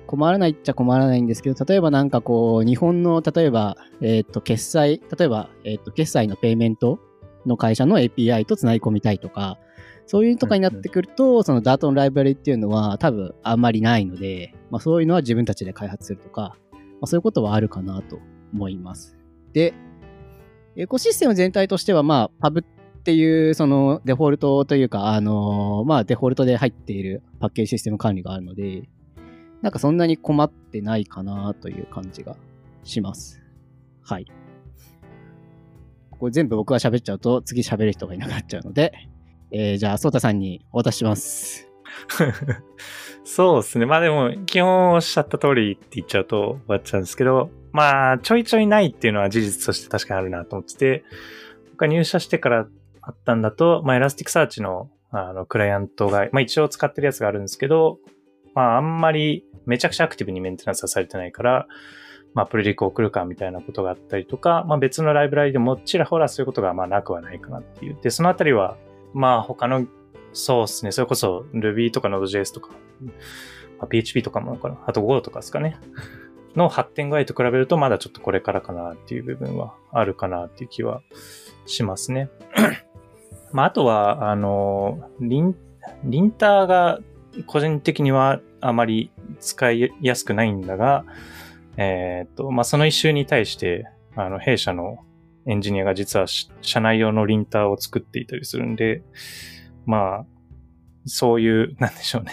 [0.06, 7.00] 困らないっちゃ困らないんですけど、例えばなんかこう、日本の、例えば、えっ、と、決済、例えば、えっ、と、決済のペイメント
[7.46, 9.58] の会社の API とつなぎ込みたいとか、
[10.06, 18.20] そういうとかになってくると、そのダートのライブラリっていうのは多分あんまりないので、まあそういうのは自分たちで開発するとか、まあ、そういうことはあるかなと
[18.54, 19.16] 思います。
[19.52, 19.74] で、
[20.76, 22.64] エコシステム全体としては、まあ、パブ
[23.06, 28.88] っていう、そのデフォルトというか、あのまあ、デフォルトで入っているパッケージシステム管理があるので、
[29.62, 32.36] なんかそんなに困ってないかなという感じが
[32.82, 33.40] します。
[34.02, 34.26] はい。
[36.10, 38.92] これ全部僕が喋っちゃうと、次喋る人がいなくなっちゃうので、
[39.52, 41.70] えー、じゃあ、ソータさんにお渡しします。
[43.22, 43.86] そうですね。
[43.86, 51.04] まあでも、基本おっしゃった通りって言っちゃうと終わっちゃうんですけど、まあ、ちょいちょいないっていうのは事実として確かにあるなと思ってて、
[51.70, 52.66] 僕が入社してから
[53.06, 58.00] あったんだと、まあ、 Elasticsearch の、あの、クライアントが、まあ一応使ってるやつがあるんですけど、
[58.54, 61.68] まああんまりめちゃくちゃアクティブにメンテナンスはされてないから、
[62.34, 67.96] まあプルリクを送るかみたいなことがあったりとか、まあ別のライブラリでもちらほらそういうことがまあなくはないかなっていう。
[68.02, 68.76] で、そのあたりは、
[69.14, 69.86] まあ他の、
[70.32, 72.70] そうですね、それこそ Ruby とか Node.js とか、
[73.78, 75.78] まあ、PHP とかもかな、あと Go とかですかね。
[76.56, 81.02] の発展具合と比べるとまだちょっとこれからかなっていう部分はあるかなっていう気は
[81.66, 82.30] しますね。
[83.56, 85.56] まああとは、あの、リン、
[86.04, 87.00] リンターが
[87.46, 91.06] 個人的にはあまり使いやすくないんだが、
[91.78, 94.98] えーっと、まあその一周に対して、あの、弊社の
[95.46, 96.26] エンジニアが実は
[96.60, 99.02] 社内用のリンターを作っていたりするんで、
[99.86, 100.26] まあ、
[101.06, 102.32] そういう、なんでしょうね。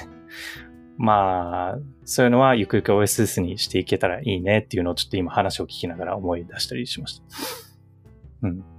[0.97, 7.23] まあ、そういうのはゆくゆく OSS にしていけたらいいねっていうのをちょっと今話を聞きながら思い出したりしました。
[8.41, 8.72] うん。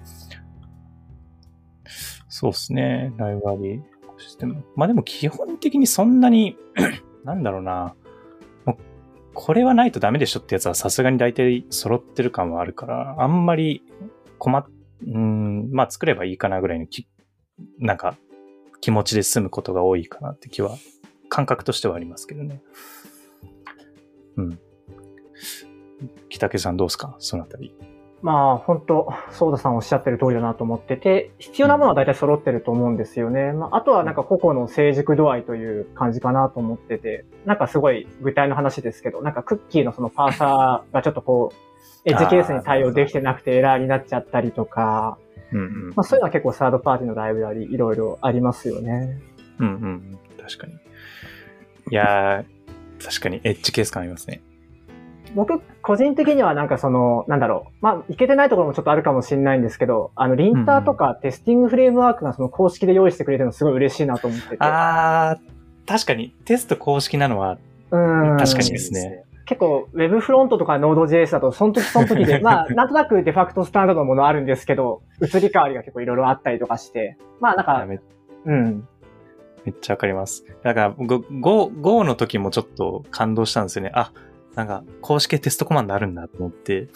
[2.37, 3.12] そうですね。
[3.16, 3.83] ライブラリー
[4.18, 4.64] システム。
[4.75, 6.57] まあでも基本的にそんなに、
[7.23, 7.94] なんだろうな。
[8.64, 8.77] もう
[9.35, 13.85] これはないとダメでしょってやつはさすがに大体揃ってる感はあるから、あんまり
[14.40, 14.66] 困っ、
[15.07, 17.07] うん、まあ作ればいいかなぐらいのき、
[17.79, 18.16] なんか
[18.81, 20.77] 気持ちで済むことが多いかなって気は、
[21.29, 22.62] 感覚としてはありますけどね。
[24.38, 24.59] うん。
[26.29, 27.14] 北家さんどうですか？
[27.20, 27.73] そのあたり。
[28.24, 33.52] まあ、本当ソーダさんおっしゃってる通りだなと思ってて、必要なものは大体揃ってると思うんですよね。
[33.52, 45.18] まあ、あとはなんか個々の成熟度合いという感じかなと思ってて、なんかすごい具体の話ですけど、なんかクッキーのそのパーサーがちょっとこう、エッジケースに対応できてなくてエラーになっちゃったりとか、
[45.52, 45.88] うんうん。
[45.90, 49.20] まあそういうのは結構サードパーティーのライブラリいろいろありますよね。
[49.58, 50.18] うんうんうん。
[50.42, 50.72] 確かに。
[50.72, 50.76] い
[51.90, 54.40] やー、確かにエッジケース感ありますね。
[55.35, 57.73] 僕、個人的にはなんかその、なんだろう。
[57.81, 64.57] まあ、いけてないところもちょっとあるかもしれないんですけど、あの、リンターとかテスティングフレームワークがその公式で用意してくれてるのすごい嬉しいなと思ってて。
[64.61, 67.59] あー、確かにテスト公式なのは
[67.90, 69.25] うん確かにですね。
[69.47, 78.01] 結構、ウェブフロントとか Node.js だと、その時その時で、 まあ、なんとなくデファクトスタンダードのものあるんですけど、移り変わりが結構いろいろあったりとかして、まあ、なんか、め
[78.47, 78.88] うん。
[79.66, 80.44] めっちゃわかります。
[80.62, 83.90] だから、Go, Go の時もちょっと感動したんですよね。
[83.94, 84.12] あ、
[84.55, 86.88] なんか公式テストコマンドあるんだと思って、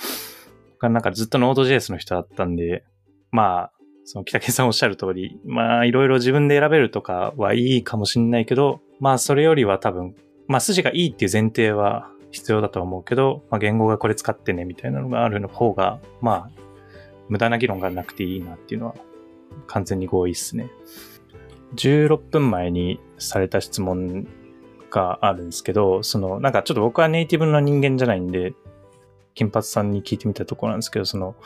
[0.72, 2.84] 僕なんかずっと Node.js の人だったんで、
[3.30, 3.72] まあ、
[4.04, 10.14] その北家さんおっしゃる通り、まあいろいろ自分で選べるとかはいいかもしんないけど、まあそれよりは多分、
[10.46, 16.50] まあ筋がいいっていう前提は必要だと思うけど、まあ言語がこれ使ってねみたいなのがあるの方が、まあ
[17.28, 18.94] 無駄な議論がなくていいなっていうのは
[19.66, 20.70] 完全に合意っすね。
[21.74, 24.26] 16分前にされた質問
[24.90, 28.54] があるんですけど、その、なんかちょっと僕はネイティブの人間じゃないんで、
[29.34, 31.36] 金髪さんに聞いてみたところなんですけど、その、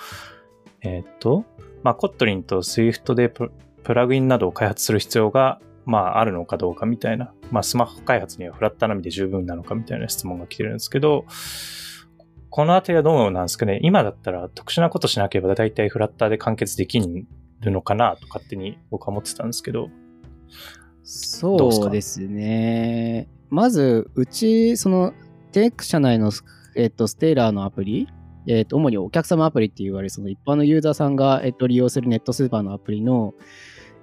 [0.83, 1.45] えーっと、
[1.83, 3.51] まあ、コットリンと Swift でプ
[3.87, 7.33] ラグインなどを開発する必要がまあ、あるのかどうかみたいな。
[7.51, 11.25] まあ、スマホ開発にはフラッター並みで十分なのかみたいな質問が来てるんですけど、
[12.51, 13.81] このあたりはどうなんですかね？
[13.83, 17.27] 今だったら特殊なことしなければ大体フラッターで完結できる
[17.73, 19.89] のかなと勝手に僕は思ってたんですけど。
[21.05, 23.29] そうですね。
[23.51, 25.13] まず、うち、その、
[25.53, 26.33] 10X 社内の、
[26.75, 28.09] えっと、 Stailer のアプリ、
[28.47, 33.35] えっと、主にお客様アプリって言われる、その一般のユーザーさんが、えっと、利用するネットスーパーのアプリの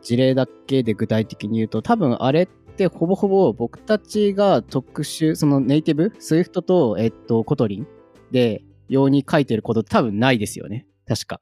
[0.01, 7.87] 事例だけで具体的に言うと、多分あれってほぼほぼ僕たちが特殊、そのネイティブ、Swift と、えっと、 Kotlin
[8.31, 10.85] で用に書いてること多分ないですよね。
[11.07, 11.39] 確か。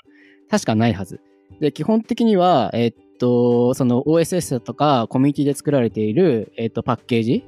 [0.50, 1.20] 確かないはず。
[1.60, 7.44] で、基本的には、えっと、その OSS とかコミュニティで作られている、えっと、パッケージ、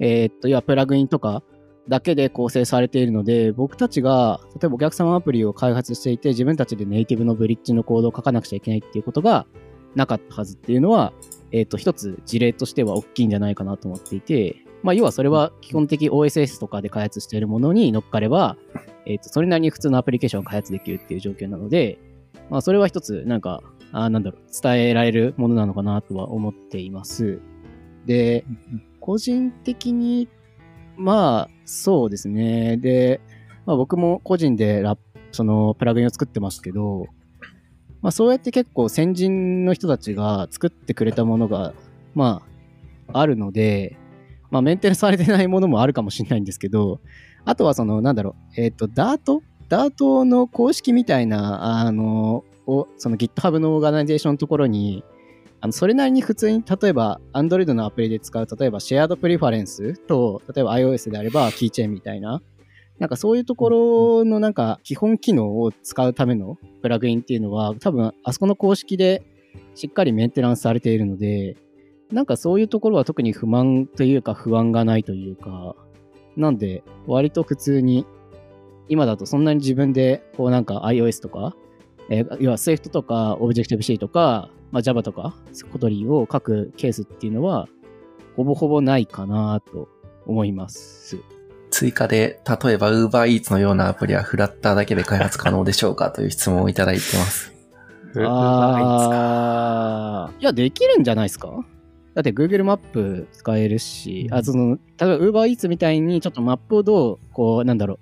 [0.00, 1.42] えっと、要はプラグインとか
[1.88, 9.46] だけで構成されているので、僕たちが、例えばお客様アプリを開発していて、自分たちでネイティブのブリッジのコードを書かなくちゃいけないっていうことが
[9.94, 11.12] なかったはずっていうのは、
[11.50, 18.56] えっ、と、一つ事例としては大きいんじゃないかなと思っていて、まあ、要はそれは基本的 OSS とかで開発しているものに乗っかれば、
[19.06, 21.98] えっ、と、それなりに普通のアプリケーションを開発できるっていう状況なので、
[22.50, 27.40] まあ、それは一つ、なんか、あなんだろう、伝えられるものなのかなとは思っています。
[28.06, 28.44] で、
[29.00, 30.28] 個人的に、
[30.96, 32.76] まあ、そうですね。
[32.78, 33.20] で、
[33.66, 34.96] まあ、僕も個人でラ、
[35.30, 37.06] その、プラグインを作ってますけど、
[38.00, 41.72] まあ、そうやって結構先人の人たちが作ってくれたものが、
[42.14, 42.42] ま
[43.12, 43.96] あ、あるので、
[44.50, 47.00] まあ、メンテナンスされてないものもあるかもしれないんですけど、
[47.44, 49.42] あとはその、なんだろう、えっ、と、ダート？
[49.68, 55.04] ダートの公式みたいな、あの、をその GitHub の Organization のところに、
[55.60, 62.42] あのそれなりに普通に、例えば Android のアプリで使う、例えば Shared Preferences と、例えば iOS であれば Keychain みたいな、
[62.98, 69.22] なんかそういうところのなんか基本機能を使うためのプラグインっていうのは、多分あそこの公式で
[69.74, 71.56] しっかりメンテナンスされているので、
[72.10, 75.74] なんかそういうところは特に不満というか不安がないというか、
[76.36, 78.06] なんで割と普通に
[78.88, 81.54] 今だとそんなに自分でこうなんか iOS とか、
[82.12, 85.34] えー要は Swift とか Objective-C とか、まあ、Java とか
[85.72, 87.68] Kotlin を書くケースっていうのは
[88.36, 89.88] ほぼほぼないかなと
[90.26, 91.18] 思います。
[91.70, 97.52] 追加で、例えば UberEats のようなアプリはフラッターだけで開発可能でしょうかという質問をいただいてます。
[98.22, 101.64] ああ、いや、できるんじゃないですか？
[102.14, 107.98] だって Google マップ使えるし、あ、その、例えば UberEats みたいにちょっとマップをどう、こう、なんだろう、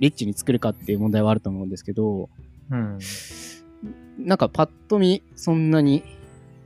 [0.00, 2.30] リッチに作るかっていう問題はあると思うんですけど、
[2.70, 2.98] うん。
[4.18, 6.02] なんかパッと見、そんなに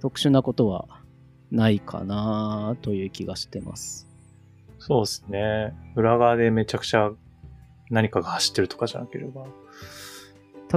[0.01, 0.87] 特殊なことは
[1.51, 4.07] ないかなという気がしてます。
[4.79, 5.75] そうですね。
[5.97, 7.11] 裏側でめちゃくちゃ
[7.91, 9.47] 何かが走ってるとかじゃなければ。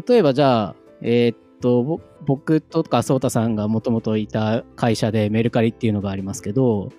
[0.08, 6.90] 例えばじゃあ、えーっと、ぼ僕とかソータさんがもともといた会社でメルカリっていうのがありますけど、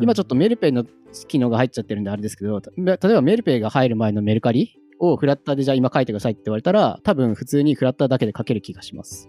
[0.00, 0.84] 今ちょっとメルペイの
[1.28, 9.28] 機能が入っちゃってるんであれですけど、た例えばメルペイが入る前のメルカリをフラッターでじゃあ今書いてくださいって言われたら、多分普通にフラッターだけで書ける気がします。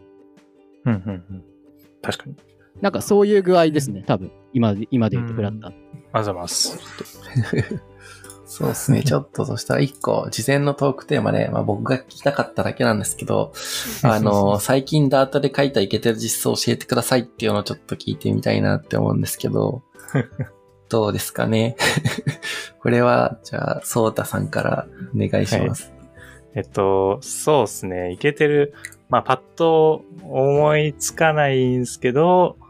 [0.86, 1.44] うんうんうん。
[2.02, 2.36] 確かに。
[2.82, 4.32] なんかそういう具合ですね、多分。
[4.54, 5.72] 今で、今で言うとフラッター。
[5.72, 6.78] ありがとうございます。
[8.46, 9.02] そうですね。
[9.02, 13.52] ちょっとそしたら一個、事前のトークテーマで、まあ僕が聞きたかっただけなんですけど、
[14.04, 19.82] あの、最近ダートで書いたイケてる実装を教えてくださいっていうのをちょっと聞いてみたいなって思うんですけど、
[20.93, 21.75] どうですかね。
[22.79, 25.91] これは、じゃあ、ソータさんからお願いします。
[26.53, 28.12] えっと、そうですね。
[28.12, 28.75] いけてる。
[29.10, 32.67] まあ、パッと思いつかないんですけど、ま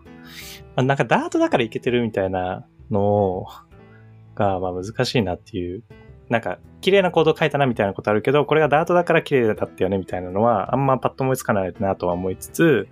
[0.78, 3.46] あ、なんかダートだからいけてるみたいなの
[4.36, 5.84] が、まあ難しいなっていう。
[6.30, 12.88] なんか、綺麗なコード書いたなみたいなことあるけど、これがダートだから綺麗だったよねみたいなのは、あんまパッと思いつかないなとは思いつつ、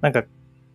[0.00, 0.24] なんか、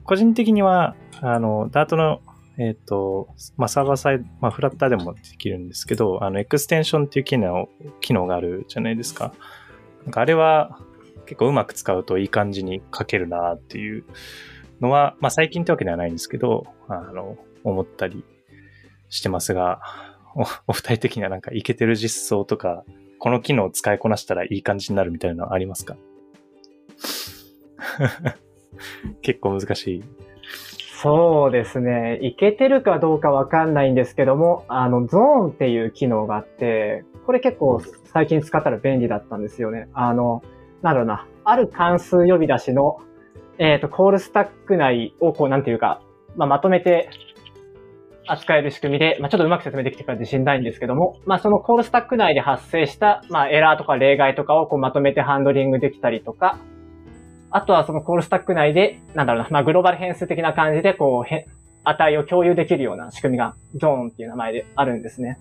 [0.04, 2.22] 個人的には、あの、ダートの、
[2.58, 7.68] えっ、と、まあ、サーバーサイド、まあ、フラッターでもできるんですけど、あの、エクステンションっていう機能、
[8.02, 9.34] 機能があるじゃないですか。
[10.04, 10.80] なんかあれは
[11.26, 14.04] 結構うまく使うといい感じに書けるなっていう
[14.82, 18.24] のは、まあ最近ってわけではないんですけど、あの、思ったり
[19.10, 19.82] してますが、
[20.36, 22.84] おお二人的にはなんかいけてる実装とか、
[23.20, 25.96] この機能を使いこなしたらいい感じになるみたいなのはありますか？
[29.22, 30.04] 結構難しい。
[31.04, 32.18] そうですね。
[32.22, 39.90] いけてるかどうかわかんないんですけども、あの、ゾーンっていう機能があって、これ結構最近使ったら便利だったんですよね。
[39.94, 40.44] あの、
[40.82, 43.02] なんだろうな、ある関数呼び出しの、
[43.58, 46.02] えっ、と、コールスタック内をこう、なんていうか、
[46.38, 47.10] まあ、まとめて
[48.26, 56.60] 扱える仕組みで、まあ、ちょっとうまく説明できてるか自信ないんですけども、まあ、そのコールスタック内で発生した、まあ、エラーとか例外とかをこうまとめてハンドリングできたりとか、
[57.54, 61.48] あとはそのコールスタック内で、なんだろうな、まあ、グローバル変数的な感じで、こう、へ
[61.84, 65.38] 値を共有できるような仕組みがゾーンっていう名前であるんですね。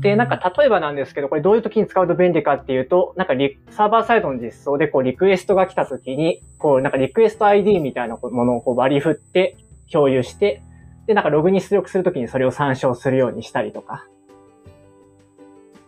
[0.00, 9.56] で、なんか例えばなんですけど、これどういう時に使うと便利かっていうと、なんかリサーバーサイドの実装でこうリクエストが来た時に、こうなんかリクエスト ID みたいなものをこう割り振って
[9.90, 10.62] 共有して、
[11.06, 14.06] で、なんかログに出力するときにそれを参照するようにしたりとか。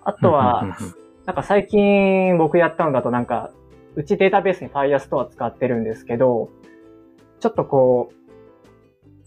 [0.02, 0.76] あとは、
[1.26, 3.50] なんか最近僕やったのだとなんか、
[4.00, 6.48] うちデータベースに Firestore 使ってるんですけど、
[7.40, 8.20] ちょっとこう、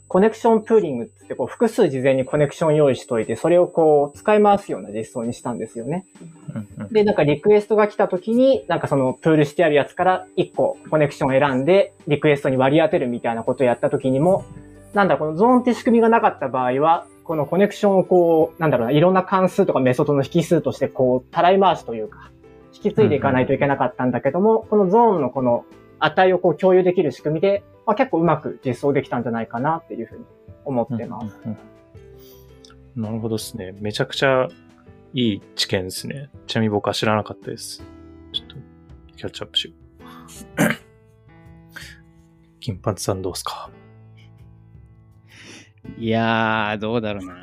[0.07, 6.05] コネクションプーリングってこう複数事前にコネクション用意しといて、それをこう使い回すような実装にしたんですよね。
[6.91, 14.43] で、なんかリクエストが来た時に、なんかそのプールしてあるやつから1個コネクションを選んで、リクエストに割り当てるみたいなことをやった時にも、
[14.93, 22.29] なんだ、このゾーンって仕組みがなかった場合は、このコネクションをこう、なんだろうな、いろんな関数とかメソッドの引数としてこう、たらい回しというか、
[22.73, 25.65] 引き継いでいかないといけなかったんだけども、このゾーンのこの
[25.99, 30.25] 値をこう共有できる仕組みで、まあ、結構うまく実装できたんじゃないかなっていうふうに
[30.65, 31.37] 思ってます。
[31.45, 31.57] うん
[32.95, 33.73] うん、なるほどですね。
[33.79, 34.47] めちゃくちゃ
[35.13, 36.29] いい知見ですね。
[36.47, 37.83] ちなみに僕は知らなかったです。
[38.31, 38.55] ちょっと、
[39.15, 39.75] キャッチアップしよう。
[42.59, 43.69] 金髪さんどうすか？
[45.97, 47.35] いやー、どうだろうな。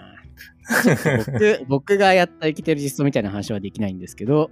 [1.26, 4.50] 僕僕がやった生きてる実装みたいな話はできないんですけど、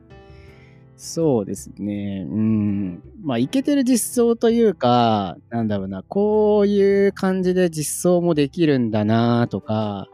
[0.98, 2.26] そうですね。
[2.28, 3.02] うん。
[3.22, 10.08] まあ、いけてる実装というか、なんだろうな、こういう感じで実装もできるんだなとか、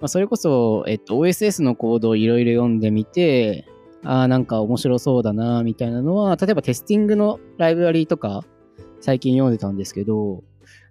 [0.00, 3.66] まあ、それこそ、えっと、OSS のコードをいろいろ読んでみて、
[4.02, 8.42] ああ、なんか面白そうだなみたいなのは、例えばテスティングのライブラリーとか、
[9.00, 10.42] 最近読んでたんですけど、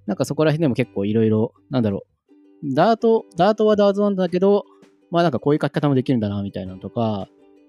[0.06, 2.06] なんかそこら辺でも結構いろいろ、なんだろ
[2.64, 4.64] う、ダート、ダートはダートなんだけど、
[5.12, 7.28] まあなんかこういう書き方もできるんだな、みたいなのとか、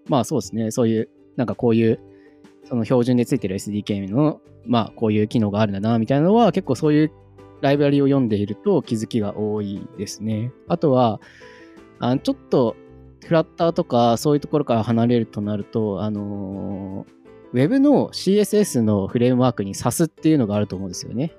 [0.08, 2.00] まあそうですね、そういうなんかこういう、
[2.64, 7.12] その標準でついてる SDK の、まあこういう機能があるんだな、みたいなのは結構そういう
[7.60, 10.52] ライブラリを読んでいると気づきが多いですね。
[10.68, 11.20] あとは、
[11.98, 12.76] あちょっと
[13.24, 21.32] フラッターとかそういうところから離れるとなると、あのー、Web の CSS のフレームワークに SAS っていうのがあると思うんですよね。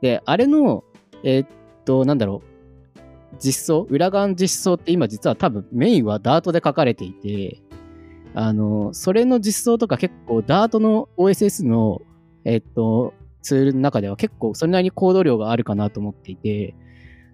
[0.00, 0.84] で、あれの、
[1.24, 1.48] えー、っ
[1.84, 7.60] と、なんだろう、実装、裏側の実装って今実は多分メインは Dart で書かれていて、
[8.34, 12.02] あの、それの実装とか結構 Dart の OSS の、
[12.44, 16.74] えっと、ツールの中では結構それなりにコード量があるかなと思っていて、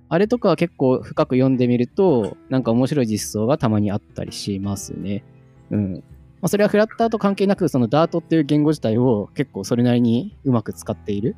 [0.08, 5.24] あれとかは結構深く読んでみると、なんか面白い実装がたまにあったりしますね。
[5.70, 5.94] うん。
[5.94, 11.36] まあ、それはフラッターと関係なく、その Dart っていう言語自体を結構それなりにうまく使っている、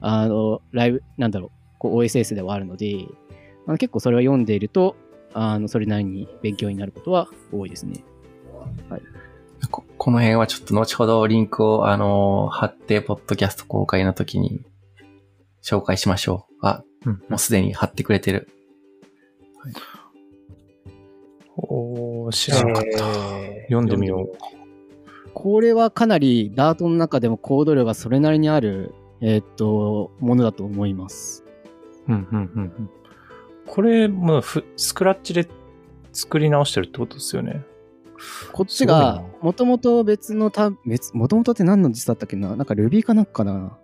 [0.00, 3.04] あの、ライブ、なんだろう、こう OSS ではあるので、
[3.66, 4.96] あの結構それを読んでいると、
[5.34, 8.02] あの、それなりに勉強になることは多いですね。
[8.88, 9.02] はい。
[9.70, 14.60] ここの辺はちょっと後ほどリンクを、あのー、貼って、ポッドキャスト公開の時に
[15.62, 16.66] 紹介しましょう。
[16.66, 18.48] あ、うん、もうすでに貼ってくれてる。
[19.58, 19.72] はい、
[21.56, 22.98] お知らなかった、
[23.64, 24.38] 読んでみよう。
[25.34, 31.44] これはかなりダートの中でもコード量がそれなりにある、えー、っと、ものだと思います。
[32.08, 32.90] うん、うん、うん。
[33.66, 34.42] これ、もう
[34.76, 35.46] スクラッチで
[36.12, 37.64] 作り直してるってことですよね。
[38.52, 42.56] こっちが、もともと別のた、別、もともとって何の実装だったっけな？
[42.56, 43.78] なんか Ruby かなんかな？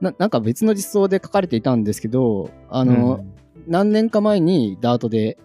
[0.00, 3.34] ななんか別の実装で書かれていたんですけど、あの、うん、
[3.66, 5.38] 何年か前に Dart で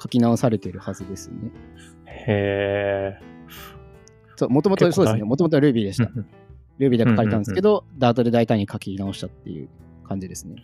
[0.00, 1.50] 書き直されてるはずですね。
[2.06, 3.24] へえ。
[4.36, 5.24] そう、もともとそうですね。
[5.24, 6.10] もともとは Ruby でした。
[6.78, 9.68] Ruby で書かれたんですけど、Dart で大胆に書き直したっていう
[10.06, 10.56] 感じですね。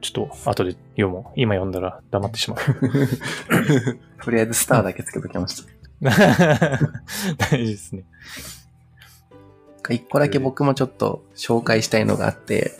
[0.00, 1.40] ちょっと後で読もう。
[1.40, 2.58] 今読んだら黙ってしまう。
[4.24, 5.68] とりあえずスターだけつけときました。
[7.50, 8.04] 大事ですね。
[9.90, 12.72] 一個だけ僕もちょっと紹介したいのがあって、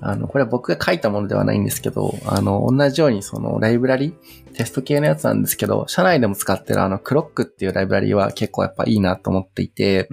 [0.00, 4.14] あの、これは僕が書いたものではないんですけど、あの、同じようにそのライブラリ
[4.54, 10.08] テスト系のやつなんですけど、社内でも使ってるあの、クロックっていうライブラリは結構やっぱいいなと思っていて、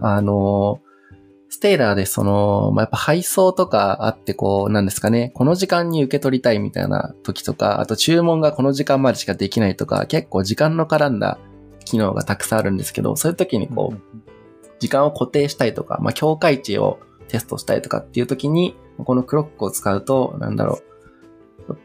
[0.00, 0.80] あの、
[1.50, 11.38] ステイラーでその、まあ、やっぱ配送とかあってこう、なんですかね、この時間に受け取りたいみたいな時とか、あと注文がこの時間までしかできないとか、結構時間の絡んだ
[11.84, 14.00] 機能がたくさんあるんですけど、そういう時にこう、
[14.78, 20.97] 時間を固定したいとか、まあ、境界値をテストしたいとかっていう時に、このクロックを使うと、なんだろう、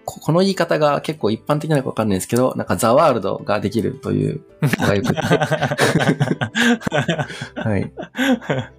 [0.06, 5.20] この言い方が結構一般的なのかわかんないですけど、なんかザワールドができるというのがよくて。
[7.60, 7.92] はい。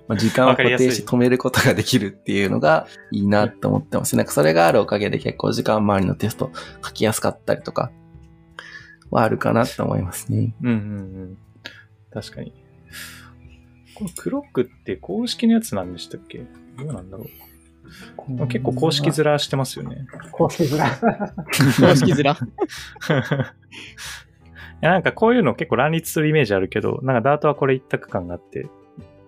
[0.09, 4.16] まあ、時間を固定して止めることができるっていうのがいいなと思ってます。
[4.16, 6.50] なんかそれがあるおかげで結構時間周りのテスト
[6.84, 7.90] 書きやすかったりとか
[9.11, 10.55] はあるかなと思いますね。
[10.62, 10.78] うんうんう
[11.24, 11.38] ん。
[12.12, 12.52] 確かに。
[13.94, 16.38] このクロックって公式のやつなんでしたっけ？
[16.78, 17.26] どうなんだろう。
[18.49, 20.07] 結構公式面してますよね。
[20.32, 20.82] 公式面。
[21.89, 22.35] 公式面
[24.82, 28.68] いやなんかこういうの結構乱立するイメージあるけど、なんかダートはこれ一択感があって、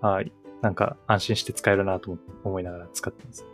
[0.02, 0.20] あ
[0.62, 3.46] なんか安心して使えるなと思いながら使ってます。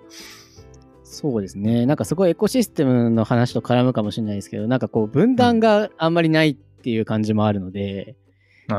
[1.04, 1.84] そうですね。
[1.86, 8.16] なんかすごいエコシステムの話と絡むかもしれないですけど、なんかこう分断があんまりないっていう感じもあるので、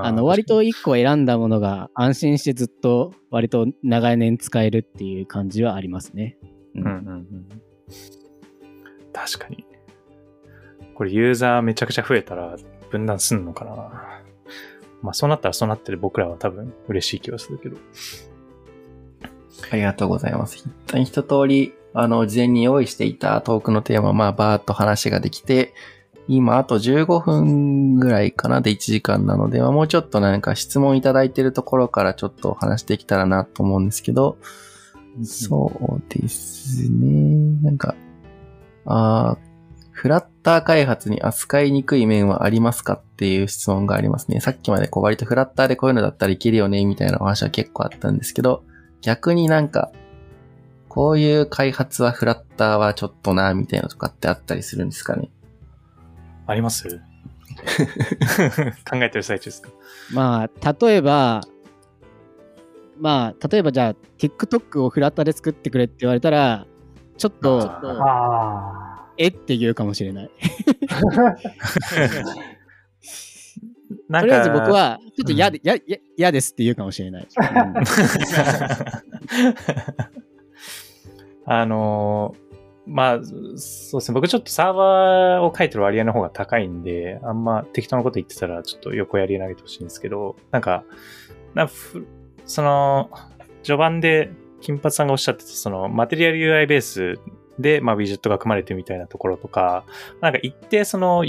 [0.01, 6.37] あの割と1個選んだものが安心してずっと割と長年使えるっていう感じはありますね。
[6.75, 7.47] うんうんうん、
[9.11, 9.65] 確かに。
[10.95, 12.55] これユーザーめちゃくちゃ増えたら
[12.89, 14.21] 分断すんのかな。
[15.01, 17.77] まあそうなったらそうなってる僕らは多分嬉しい気はするけど。
[19.71, 20.57] ありがとうございます。
[20.57, 25.73] 一旦一通り、あの、事前に用意していたトークのテーマ、まあ、バーっと話ができて、
[26.27, 34.37] 今、あと15分ぐらいかなで1時間なので、まあ、もうちょっとなんか質問いただいてるところからちょっと話してきたらなと思うんですけど、
[35.23, 37.61] そうですね。
[37.61, 37.95] なんか、
[38.85, 39.37] あ
[39.91, 44.41] フラッター開発に扱いにくい面はありますかっていう質問がありますね。
[44.41, 48.63] さっきまでこう割とフラッターでこういうのだったらいけるよね、みたいなお話は結構あったんですけど、
[49.01, 49.91] 逆になんか、
[50.89, 55.29] こういう開発はフラッターはちょっとな、みたいなとかってあったりするんですかね。
[56.47, 57.01] あります？
[58.89, 59.69] 考えてる最中ですか？
[60.13, 61.41] まあ、例えば、
[62.99, 66.65] まあ、例えばじゃあ、TikTok をフラッターで作ってくれって言われたら、
[67.17, 67.71] ちょっと、
[69.17, 70.31] えって言うかもしれない。
[74.19, 75.81] とりあえず僕は、ちょっと嫌で、嫌、うん、
[76.17, 77.27] 嫌ですって言うかもしれない。
[81.45, 82.35] あの
[82.85, 84.13] まあ、そうですね。
[84.13, 90.83] 僕ちょっとサーバーを書いてる割合の方が高いんで、あんま適当なこと言ってたらちょっと横やり投げてほしいんですけど、なんか、
[91.53, 91.69] な
[92.45, 93.09] その、
[93.63, 94.31] 序盤で
[94.61, 97.19] 金髪さんがおっしゃってた、その、マテリアル UI ベース
[97.57, 99.85] で、まあ、ウィジェットが組まれてるみたいなところとか、
[100.19, 101.23] なんか一定その、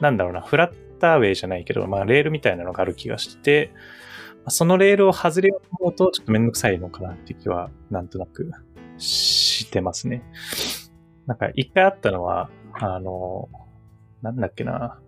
[0.00, 3.70] なんだろうな、フラッターウェイじゃないけど、まあ、レールみたいなのがある気がしてて、
[4.48, 8.50] そのレールを外れようと思うと、ちょっとめんどくさいのかなって気は、なんとなく
[8.98, 10.22] してますね。
[11.26, 13.48] なんか一回あったのは、あの、
[14.22, 14.98] なんだっけな、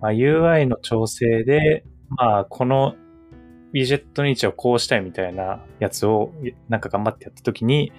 [0.00, 2.94] まあ、UI の調整で、まあ、この
[3.72, 6.32] ウィジェットの位置をこうしたいみたいなやつを、
[6.68, 7.92] なんか頑張ってやったときに、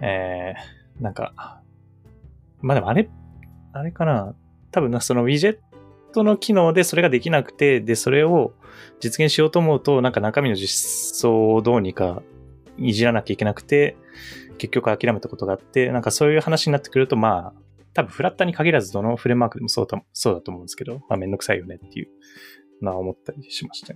[0.00, 1.62] えー、なんか、
[2.60, 3.08] まあでもあれ、
[3.72, 4.34] あれかな、
[4.72, 5.58] 多分なそのウィジェッ
[6.12, 8.54] トの機能でそれができなくて、で、それを
[9.00, 12.22] 実現しようと思うと、なんか中身の実装をどうにか
[12.76, 13.96] いじらなきゃいけなくて、
[14.58, 17.62] 結局諦めたことがあって、なんかそういう話になってくると、まあ、
[17.94, 22.08] 多分フラッターに限らずどのフレームワークでもそうだそうだと思うんですけど、まあめんどくさいよねっていう
[22.82, 23.94] のは思ったりしました、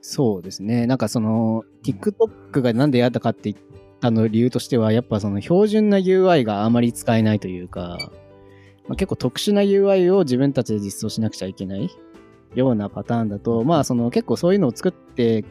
[0.00, 0.86] そうですね。
[0.86, 3.64] なんかその、TikTok がなんで嫌だかって言っ
[4.00, 7.98] たの理由としては、やっぱその標準な UI があまり使えないというか、
[8.88, 11.90] まあ、結構特殊な UI を自分たちで実装しなくちゃいけない
[12.54, 15.44] ようなパターンだと、まあその結構そういうのを作って、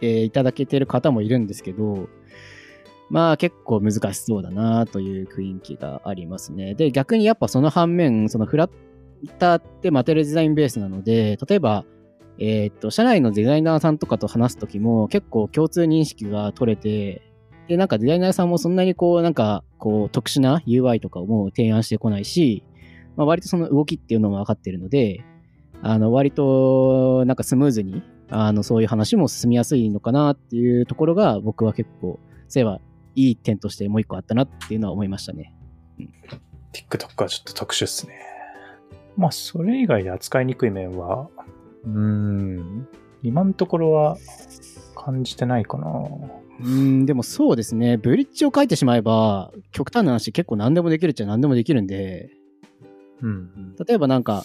[0.00, 2.08] えー、いただけてる方もいるんですけど、
[3.14, 6.74] まあ結構難しそうだなという雰囲気がありますね。
[6.74, 8.70] で、逆にやっぱその反面、そのフラッ
[9.38, 11.84] ターってマテリアルデザインベースなので、例えば、
[12.40, 17.22] えー、っと、社内のデザイナーさんとかと話すときも結構共通認識が取れて、
[17.68, 22.64] で、なんかデザイナーさんもそんなにこう、なんか、こう、特殊な UI とかをもう提案してこないし、
[23.14, 25.24] まあ、割とその動きっていうのも分かってるので、
[25.82, 32.80] あの、割と、なんかスムーズに、あの、そういう話も進みやすいのかなっていうところが、僕は結構、そういえば、
[33.14, 35.54] いい点としてもう一個あったなっていうのは思いましたね。
[35.98, 36.10] うん、
[36.72, 38.20] TikTok はちょっと特殊っすね。
[39.16, 41.28] まあ、それ以外で扱いにくい面は、
[41.84, 42.88] うん、
[43.22, 44.16] 今のところは
[44.96, 45.86] 感じてないかな。
[46.60, 47.96] うん、でもそうですね。
[47.96, 52.30] ブリッジを書いてしまえば、極端な話結構何でもできるっちゃ何でもできるんで、
[53.20, 54.44] うん、うん、例えばなんか、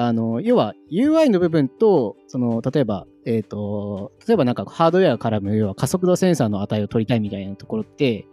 [0.00, 8.24] あの、要は UI の部分と、その、例えば、えっ、ー、と、例えばなんかハードウェアからも、要は加速度センサーの値を取りたいみたいなところって、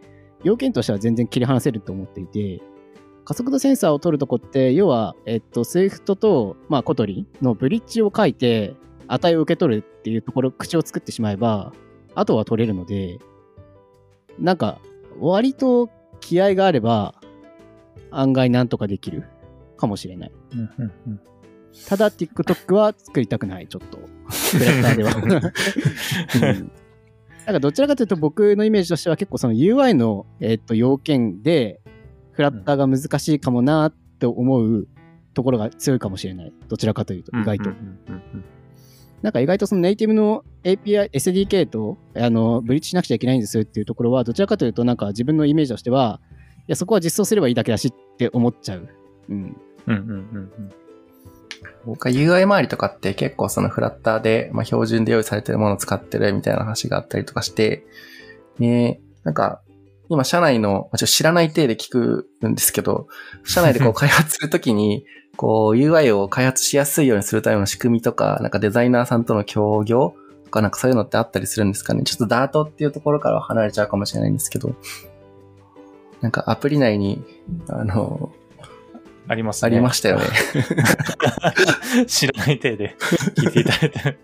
[0.43, 2.61] 要件としては全然切り離せると思っていて、
[3.23, 8.75] 加速度センサーを取るとこって、要は、えっと、Swift と、まあ、コトリのブリッジを書いて、
[9.07, 11.73] 値を受け取るっていうところ、口を作ってしまえば、
[12.13, 13.17] あとは取れるので、
[14.37, 14.79] なんか、
[15.19, 15.89] 割と
[16.19, 17.15] 気合があれば、
[18.11, 19.23] 案外なんとかできる
[19.77, 20.31] かもしれない。
[21.87, 23.97] ただ TikTok は作りたくない、ちょっと。
[23.97, 26.51] クラッターでは。
[26.51, 26.71] うん
[27.45, 31.79] なんかどちらかというと僕のイメージとしては結構その UI の、えー、と要件で
[32.31, 34.87] フラッターが難しいかもなって思う
[35.35, 36.53] ところが強いかもしれない。
[36.67, 37.69] どちらかというと、意外と。
[39.21, 46.19] なんか意外とそのネイティブの API、SDK とあのブリッジしなくちゃいけないんですよっていうところは、どちらかというと、なんか自分のイメージとしては、
[46.59, 48.89] いや、そこは実装すればいいだけだしって思っちゃう。
[49.29, 49.57] うん。
[49.87, 50.15] うんうんうんう
[50.61, 50.71] ん。
[51.85, 57.85] 僕は UI 周りとかって結構そのフラッターで、まあ、標準で用意されてるものを使ってるみたいな話があったりとかして、
[58.59, 59.61] ね、なんか、
[60.09, 63.07] 今社内の、まちょっと知らない体で聞くんですけど、
[63.43, 65.05] 社内でこう開発するときに、
[65.37, 72.03] こう UI を開発しやすいようにするための仕組みとか、なんかデザイナーさんとの協業とかなんかそういうのってあったりするんですかね。
[72.03, 74.75] ちょっとダートっていうところからは離れちゃうかもしれないんですけど、
[76.21, 77.21] なんかアプリ内に、
[77.67, 78.31] あの、
[79.27, 79.77] ありますあね。
[79.77, 80.25] りましたよね。
[82.07, 82.95] 知らない体で
[83.35, 84.19] 聞いていただいてる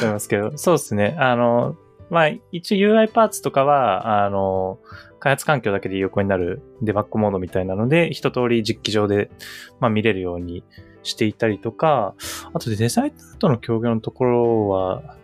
[0.00, 1.16] と思いますけど、そうですね。
[1.18, 1.76] あの、
[2.10, 4.78] まあ、一応 UI パーツとかは、あの、
[5.20, 9.30] 開発環境だけで有効になるデバッグモードみたいなので、一通り実機上で、
[9.78, 10.64] まあ、見れるように
[11.02, 12.14] していたりとか、
[12.52, 15.16] あとデザイナーとの協業のところは、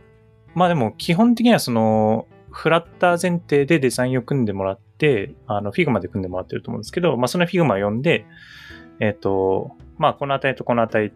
[0.55, 8.25] まあでも基本的にはその、フラッター前提でデザインを組んでもらって、あの、Figma で組んでもらってると思うんですけど、まあその Figma を読んで、
[9.01, 11.11] えっ、と、まあこの値とこの値っ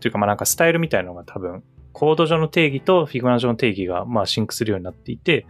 [0.00, 5.46] ていうかまあなんかスタイルみたいなのが多分、コード上の定義と Figma 上の定義がまあシンクするようになっていて、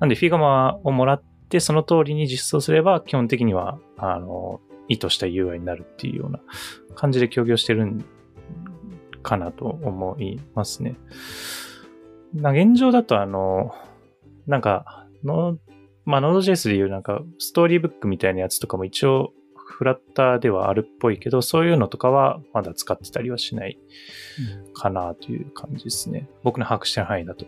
[0.00, 6.40] なんで Figma をもらってその通りに実装すれば基本的には、あの、意図した UI になるっていうような
[6.94, 8.04] 感じで協業してるん
[9.22, 10.96] かなと思いますね。
[12.34, 13.74] な現状だとあの、
[14.46, 15.58] なんか、の、
[16.04, 19.32] まあ、Node.js でいうなんか、ストーリーブックみたいなやつとかも一応、
[19.78, 23.78] フラッターではあるっぽいけど、そういうのとかはまだ使ってたりはしない
[24.72, 26.30] かなという感じですね。
[26.42, 27.44] 僕の把握してる範囲だと。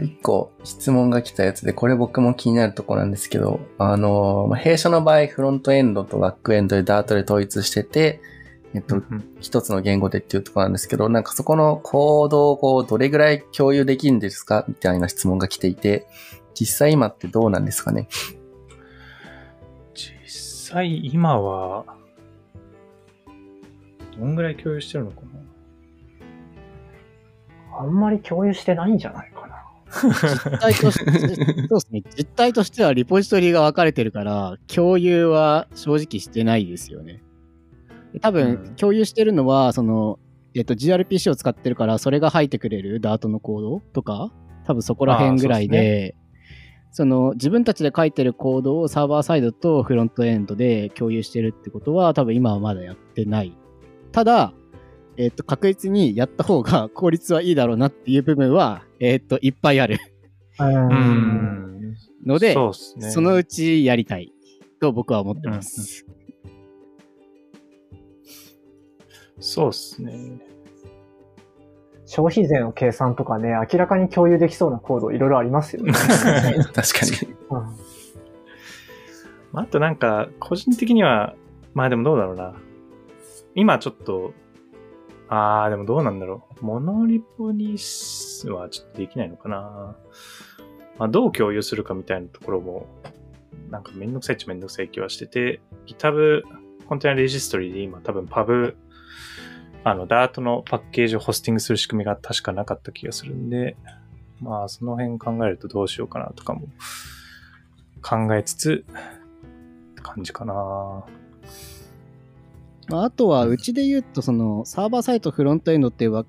[0.00, 8.20] 一個質問が来たやつで、これ僕も気になるところなんですけど、あの、まあ、弊社の場合、フロントエンドとバックエンドでダートで統一してて、
[8.72, 16.06] えっと、うん一つの言語でっていうところなんですけど、なんかそこのコードをこう、どれぐらい共有できるんですかみたいな質問が来ていて、
[16.54, 18.06] 実際今ってどうなんですかね？
[18.10, 18.39] 実
[20.70, 21.84] 際今は、
[24.18, 25.28] どんぐらい共有してるのかな？
[27.78, 29.56] あんまり共有してないんじゃないかな。
[29.92, 31.10] 実態として、
[31.68, 32.02] そうですね。
[32.16, 37.22] 実態としてはリポジトリが分かれてるから、共有は正直してないですよね。
[38.12, 40.18] で多うん分、共有してるのは、その、
[40.54, 44.32] えっと、gRPC を使ってるから、それが入ってくれるダートのコードとか、
[44.66, 46.14] 多分そこら辺ぐらいで、
[46.92, 53.56] その自分たちで書いてるコードをサーバーサイドとフロントエンドで共有してるってことは、多分今はまだやってない。
[54.12, 54.52] ただ、
[55.16, 59.98] えっと、確実にやった方が効率はいいだろうなっていう部分は、えっと、いっぱいある
[60.58, 60.64] う。
[60.64, 60.70] うん
[61.92, 61.96] ん。
[62.26, 63.10] ので、ね。
[63.10, 64.32] そのうちやりたい
[64.80, 66.06] と僕は思ってます。
[69.38, 70.49] そうですね。
[72.10, 75.92] 消費税の計算とかね、明らかに共有できそうなコードいろいろありますよね。
[76.74, 77.34] 確かに。
[77.50, 77.90] うん
[79.52, 81.34] あとなんか、個人的には、
[81.74, 82.54] まあでもどうだろうな。
[83.56, 84.32] 今ちょっと、
[85.28, 86.64] あーでもどうなんだろう。
[86.64, 89.96] モノリポにすはちょっとできないのかな。
[90.98, 92.86] まあどう共有するかみたいなところも、
[93.70, 96.42] なんかめんどくさいっちゃめんどくさい気はしてて、GitHub
[96.86, 98.76] コンテナレジストリで今多分 Pub、
[99.84, 103.76] あの、ダートのパッケージをホスティングする仕組みが確かなかった気がするんで、
[104.40, 106.68] まあその辺考えるとどうしようかなとかも
[108.02, 111.04] 考えつつ、って感じかな。
[112.88, 116.26] まあ、あとは、うちで言うと、その、サーバーサイト、フロントエンドっていうわ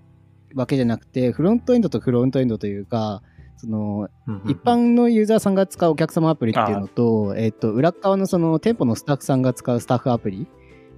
[0.54, 3.24] わけじゃなくて、フロントエンドとフロントエンドというか、
[3.58, 4.10] その、
[4.46, 10.48] 一般のユーザーさんが使うお客様アプリっていうのと、えっと、裏側のその店舗のスタッフさんが使うスタッフアプリ、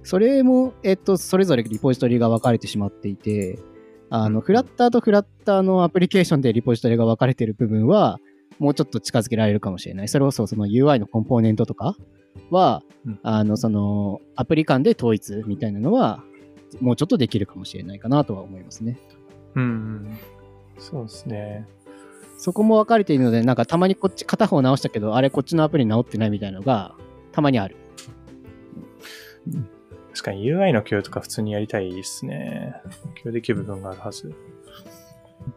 [0.04, 3.58] それも、えっと、それぞれリポジトリが分かれてしまっていて、
[4.10, 8.20] あの、うんフラッターとフラッターのアプリケーションでリポジトリが分かれてる部分は、
[8.58, 10.08] もうちょっと近づけられるかもしれない。
[10.08, 11.96] それこそ、その UI のコンポーネントとか
[12.50, 16.22] は、うんあの、その、アプリ間で統一みたいなのは、
[16.80, 18.98] もうちょっとできるかもしれないかなとは思いますね。
[19.54, 20.18] うん。
[20.78, 21.66] そうですね。
[22.36, 26.94] そこも分かれているので、なんかたまにこっち片方直したけど、あれこっちのアプリ直ってないみたいなのが、
[27.32, 27.76] たまにある。
[30.14, 32.76] 確かに UI の共有とか普通にやりたいですね。
[33.16, 34.32] 共有できる部分があるはず。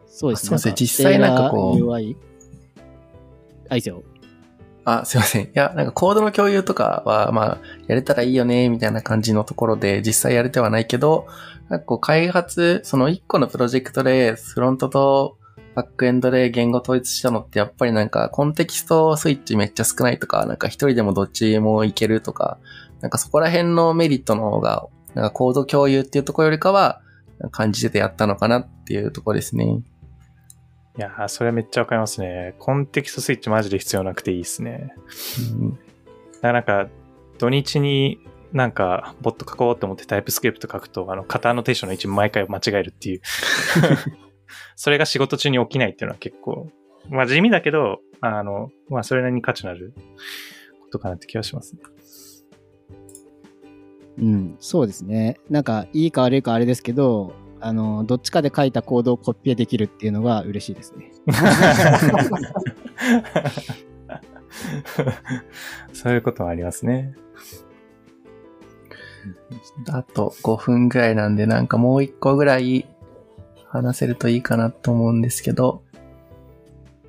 [0.08, 2.16] そうですすいませんか実際なんかこう UI?
[3.68, 4.02] あ、いいですよ。
[4.84, 5.44] あ、すいません。
[5.44, 11.28] いや、なんかコードの共有とかは、まあ、やれたらいいよね、みたいな感じのところで、実際やれてはないけど、
[11.68, 15.36] なんかこう、開発、その一個のプロジェクトで、フロントと
[15.74, 22.58] バックエンドで言語統一したのって、やっぱりなんか、コンテキストスイッチめっちゃ少ないとか、なんか一人でもどっちもいけるとか、
[23.00, 27.00] なんかそこら辺のメリットの方が、なんかコード共有っていうところよりかは、
[27.52, 29.82] 感じててやったのかなっていうところですね。
[30.98, 32.56] いやー、それはめっちゃわかりますね。
[32.58, 34.92] コンテキストスイッチマジで必要なくていいですね。
[35.52, 36.88] うんだからなんか、
[37.38, 38.18] 土日に
[38.52, 43.20] なんか、ボット書こうと思ってタイプスクリプト書くと、あの、型アノテーションの位置毎回間違えるっていう。
[44.76, 46.70] それが仕事中に起きないっていうのは結構、
[47.10, 49.92] まあ地味だけど、あの、まあそれなりに価値のある
[50.82, 51.82] ことかなって気がしますね。
[54.20, 55.38] うん、そうですね。
[55.48, 61.10] なんか、いいか悪いかあれですけど、あの、どっちかで書いたコードをコピペできるっていうのが嬉しいですね。
[65.92, 67.14] そういうこともありますね。
[69.90, 72.86] あと5分ぐらいなんで、なんかもう一個ぐらい
[73.66, 75.82] 話せるといいかなと思うんですけど、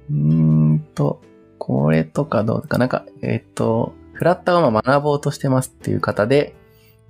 [0.09, 1.21] うーんと、
[1.57, 6.55] これとかどうか、なんか、えっと、フラッターを今学ぼうとしてますっていう方で、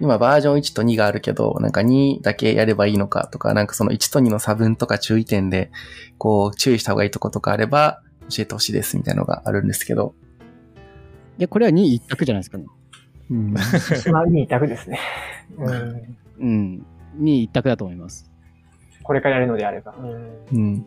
[0.01, 5.71] 今バージョン1と2があるけど、なんか2だけやればいいのかとか、なんかその1と2の差分とか注意点で、
[6.17, 10.13] こう注意した方がいいとことかあれば教えてほしいですみたいなのがあるんですけど。
[11.37, 12.65] いや、これは2位一択じゃないですかね。
[13.29, 13.53] うん。
[13.53, 13.61] ま
[14.21, 14.99] あ、いい択ですね。
[15.57, 16.17] うん。
[16.39, 16.85] うん。
[17.19, 18.29] 2位一択だと思います。
[19.03, 19.95] これからやるのであれば。
[19.97, 20.85] うんうん。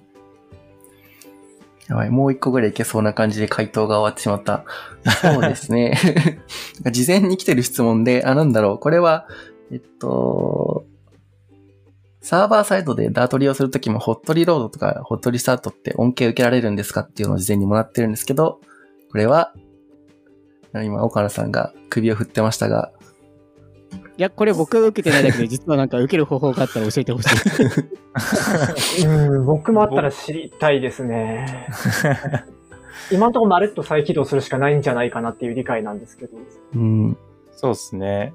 [1.88, 4.64] やばい、もう一個ぐらいいけそうな感じで回答が終わってしまった。
[5.20, 5.98] そうですね。
[6.90, 9.26] 事前に来てる質問で、あ、なんだろう、これは、
[9.70, 10.84] えっと、
[12.20, 18.60] サーバーサイドでダート利用するときも、ホットリロードとか、ホットリスタートって恩恵受けられるんですかっていうのを事前にもらってるんですけど、
[19.10, 19.52] これは、
[20.72, 23.01] 今、岡野さんが首を振ってましたが、い
[24.22, 27.26] や、これ僕が受けてないだけで、実はなんか受ける方法があったら教えてほし
[29.02, 29.06] い。
[29.06, 31.66] うん、僕もあったら知りたいですね。
[33.10, 36.38] 今のところまるっと再起動するしかないんじゃないかなっていう理解なんですけど。
[36.74, 37.16] うん、
[37.52, 38.32] そうですね。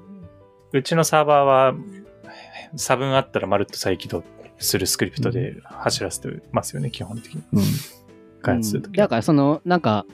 [0.72, 1.74] うちのサーバーは、
[2.76, 4.22] 差分あったらまるっと再起動
[4.58, 7.42] するスクリプトで走らせてますよね、基本的に。
[7.52, 7.62] うん、
[8.42, 10.04] 開発するとき、うんだからそのなんか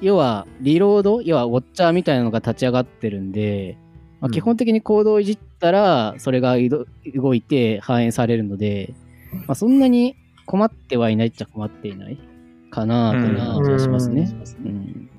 [0.00, 3.78] 要はリロード要はウォッチャーみたいなのが立ち上がってるんで、
[4.24, 8.94] まあ、うん基本的にコードをいじったらそれが移動動いて反映されるので、
[9.46, 10.16] まあ、そんなに
[10.46, 12.18] 困ってはいないっちゃ困っていない
[12.70, 14.34] かなという気がしますね。
[14.64, 15.10] うん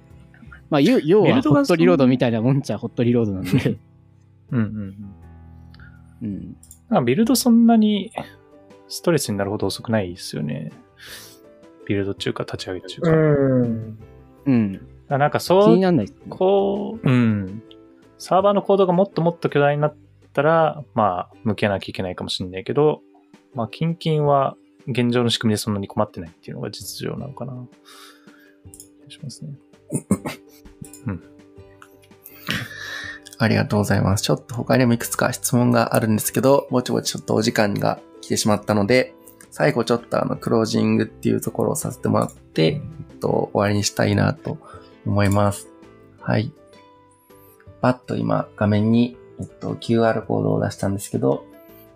[0.71, 3.77] まあ、要要はホットリロードみたいなもんちゃホットリロードなんで、
[4.49, 4.95] うんうん
[6.23, 6.57] うん。
[6.89, 8.11] うん、ビルドそんなに
[8.87, 10.71] ストレスになるほど遅くないですよね。
[11.87, 13.11] ビルド中か立ち上げ中か。
[13.11, 13.97] だかん。
[14.47, 16.13] うん、らなんか気そう、にならないね。
[16.27, 17.61] こう、うん。
[18.17, 19.95] サーバーのコードがもっともっと巨大になっ
[20.33, 23.01] たら、まあ、向けなきゃいけないかもしれないけど、
[23.53, 24.55] まあ、キンキンは
[24.87, 27.67] 現状の仕組みでそんなに困ってないっていうのが実情なのかな。
[29.09, 29.53] しますね。
[33.37, 34.23] ありがとうございます。
[34.23, 39.13] ちょっと他にもいくつか質問があるんですけど、ぼちぼちちょっとお時間が来てしまったので、
[39.51, 44.57] 最後ちょっとあの、クロージングっていうところをさせてもらって、えっと、終わりにしたいなと
[45.05, 45.67] 思います。
[46.21, 46.53] はい。
[47.85, 51.45] パッと今、画面に、えっと、QR コードを出したんですけど、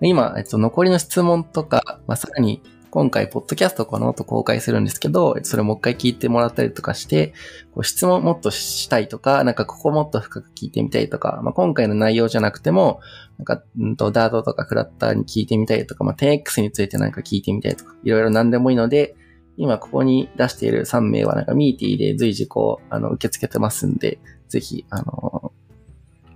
[0.01, 2.61] 今、えっと、残りの質問とか、まあ、さらに、
[2.91, 7.33] 今回、ポッドキャストこの後公開するんですけど、それもう一回聞いてもらったりとかして、
[7.73, 12.99] こう質問もっとしたいとか、なんかここもっと深く聞いてみたいとか、まあ、今回の内容じゃなくても、
[13.39, 19.15] なんか、うんと、ダートとかフラッターに聞いてみたいとか、まあ、10X についてなんか聞いてみたいとか、いろいろ何でもいいので、
[19.57, 24.19] 今ここに出している3名はなんかミーティーで随時こう、あの、受け付けてますんで、
[24.49, 25.51] ぜひ、あの、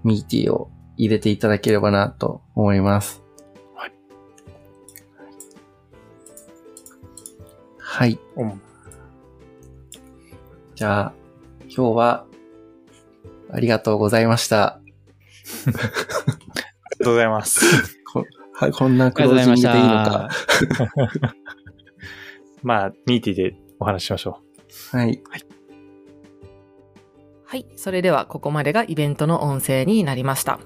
[0.03, 3.23] ミーティーを入れていただければなと思います。
[3.75, 3.93] はい。
[7.77, 8.19] はい。
[8.37, 8.61] うん
[10.75, 11.13] じゃあ、
[11.61, 12.25] 今日は、
[13.51, 14.63] ありがとうございました。
[14.63, 14.79] あ
[15.65, 17.93] りがとうございます。
[18.11, 18.25] こ
[18.55, 20.11] はい、こんなあクりがとうございましロージングでいいのた
[21.21, 21.35] か。
[22.63, 24.39] まあ、ミーティーでお話ししましょ
[24.91, 25.21] はい。
[25.29, 25.52] はい。
[27.53, 30.59] はいそれでは、ここまでがイベントの音声になりました。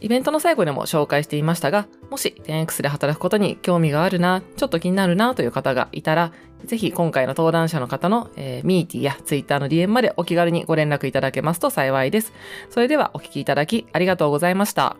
[0.00, 6.32] イベントの最後でも紹介していましたが、もし 10X で働くことに興味があるな、ちょっと気になるなという方がいたら、
[6.64, 12.32] ぜひ今回の登壇者の方の、えーミーティーや Twitter の DM までお気軽にご連絡いただけますと幸いです。
[12.68, 14.96] それではお聞きいただきありがとうございました。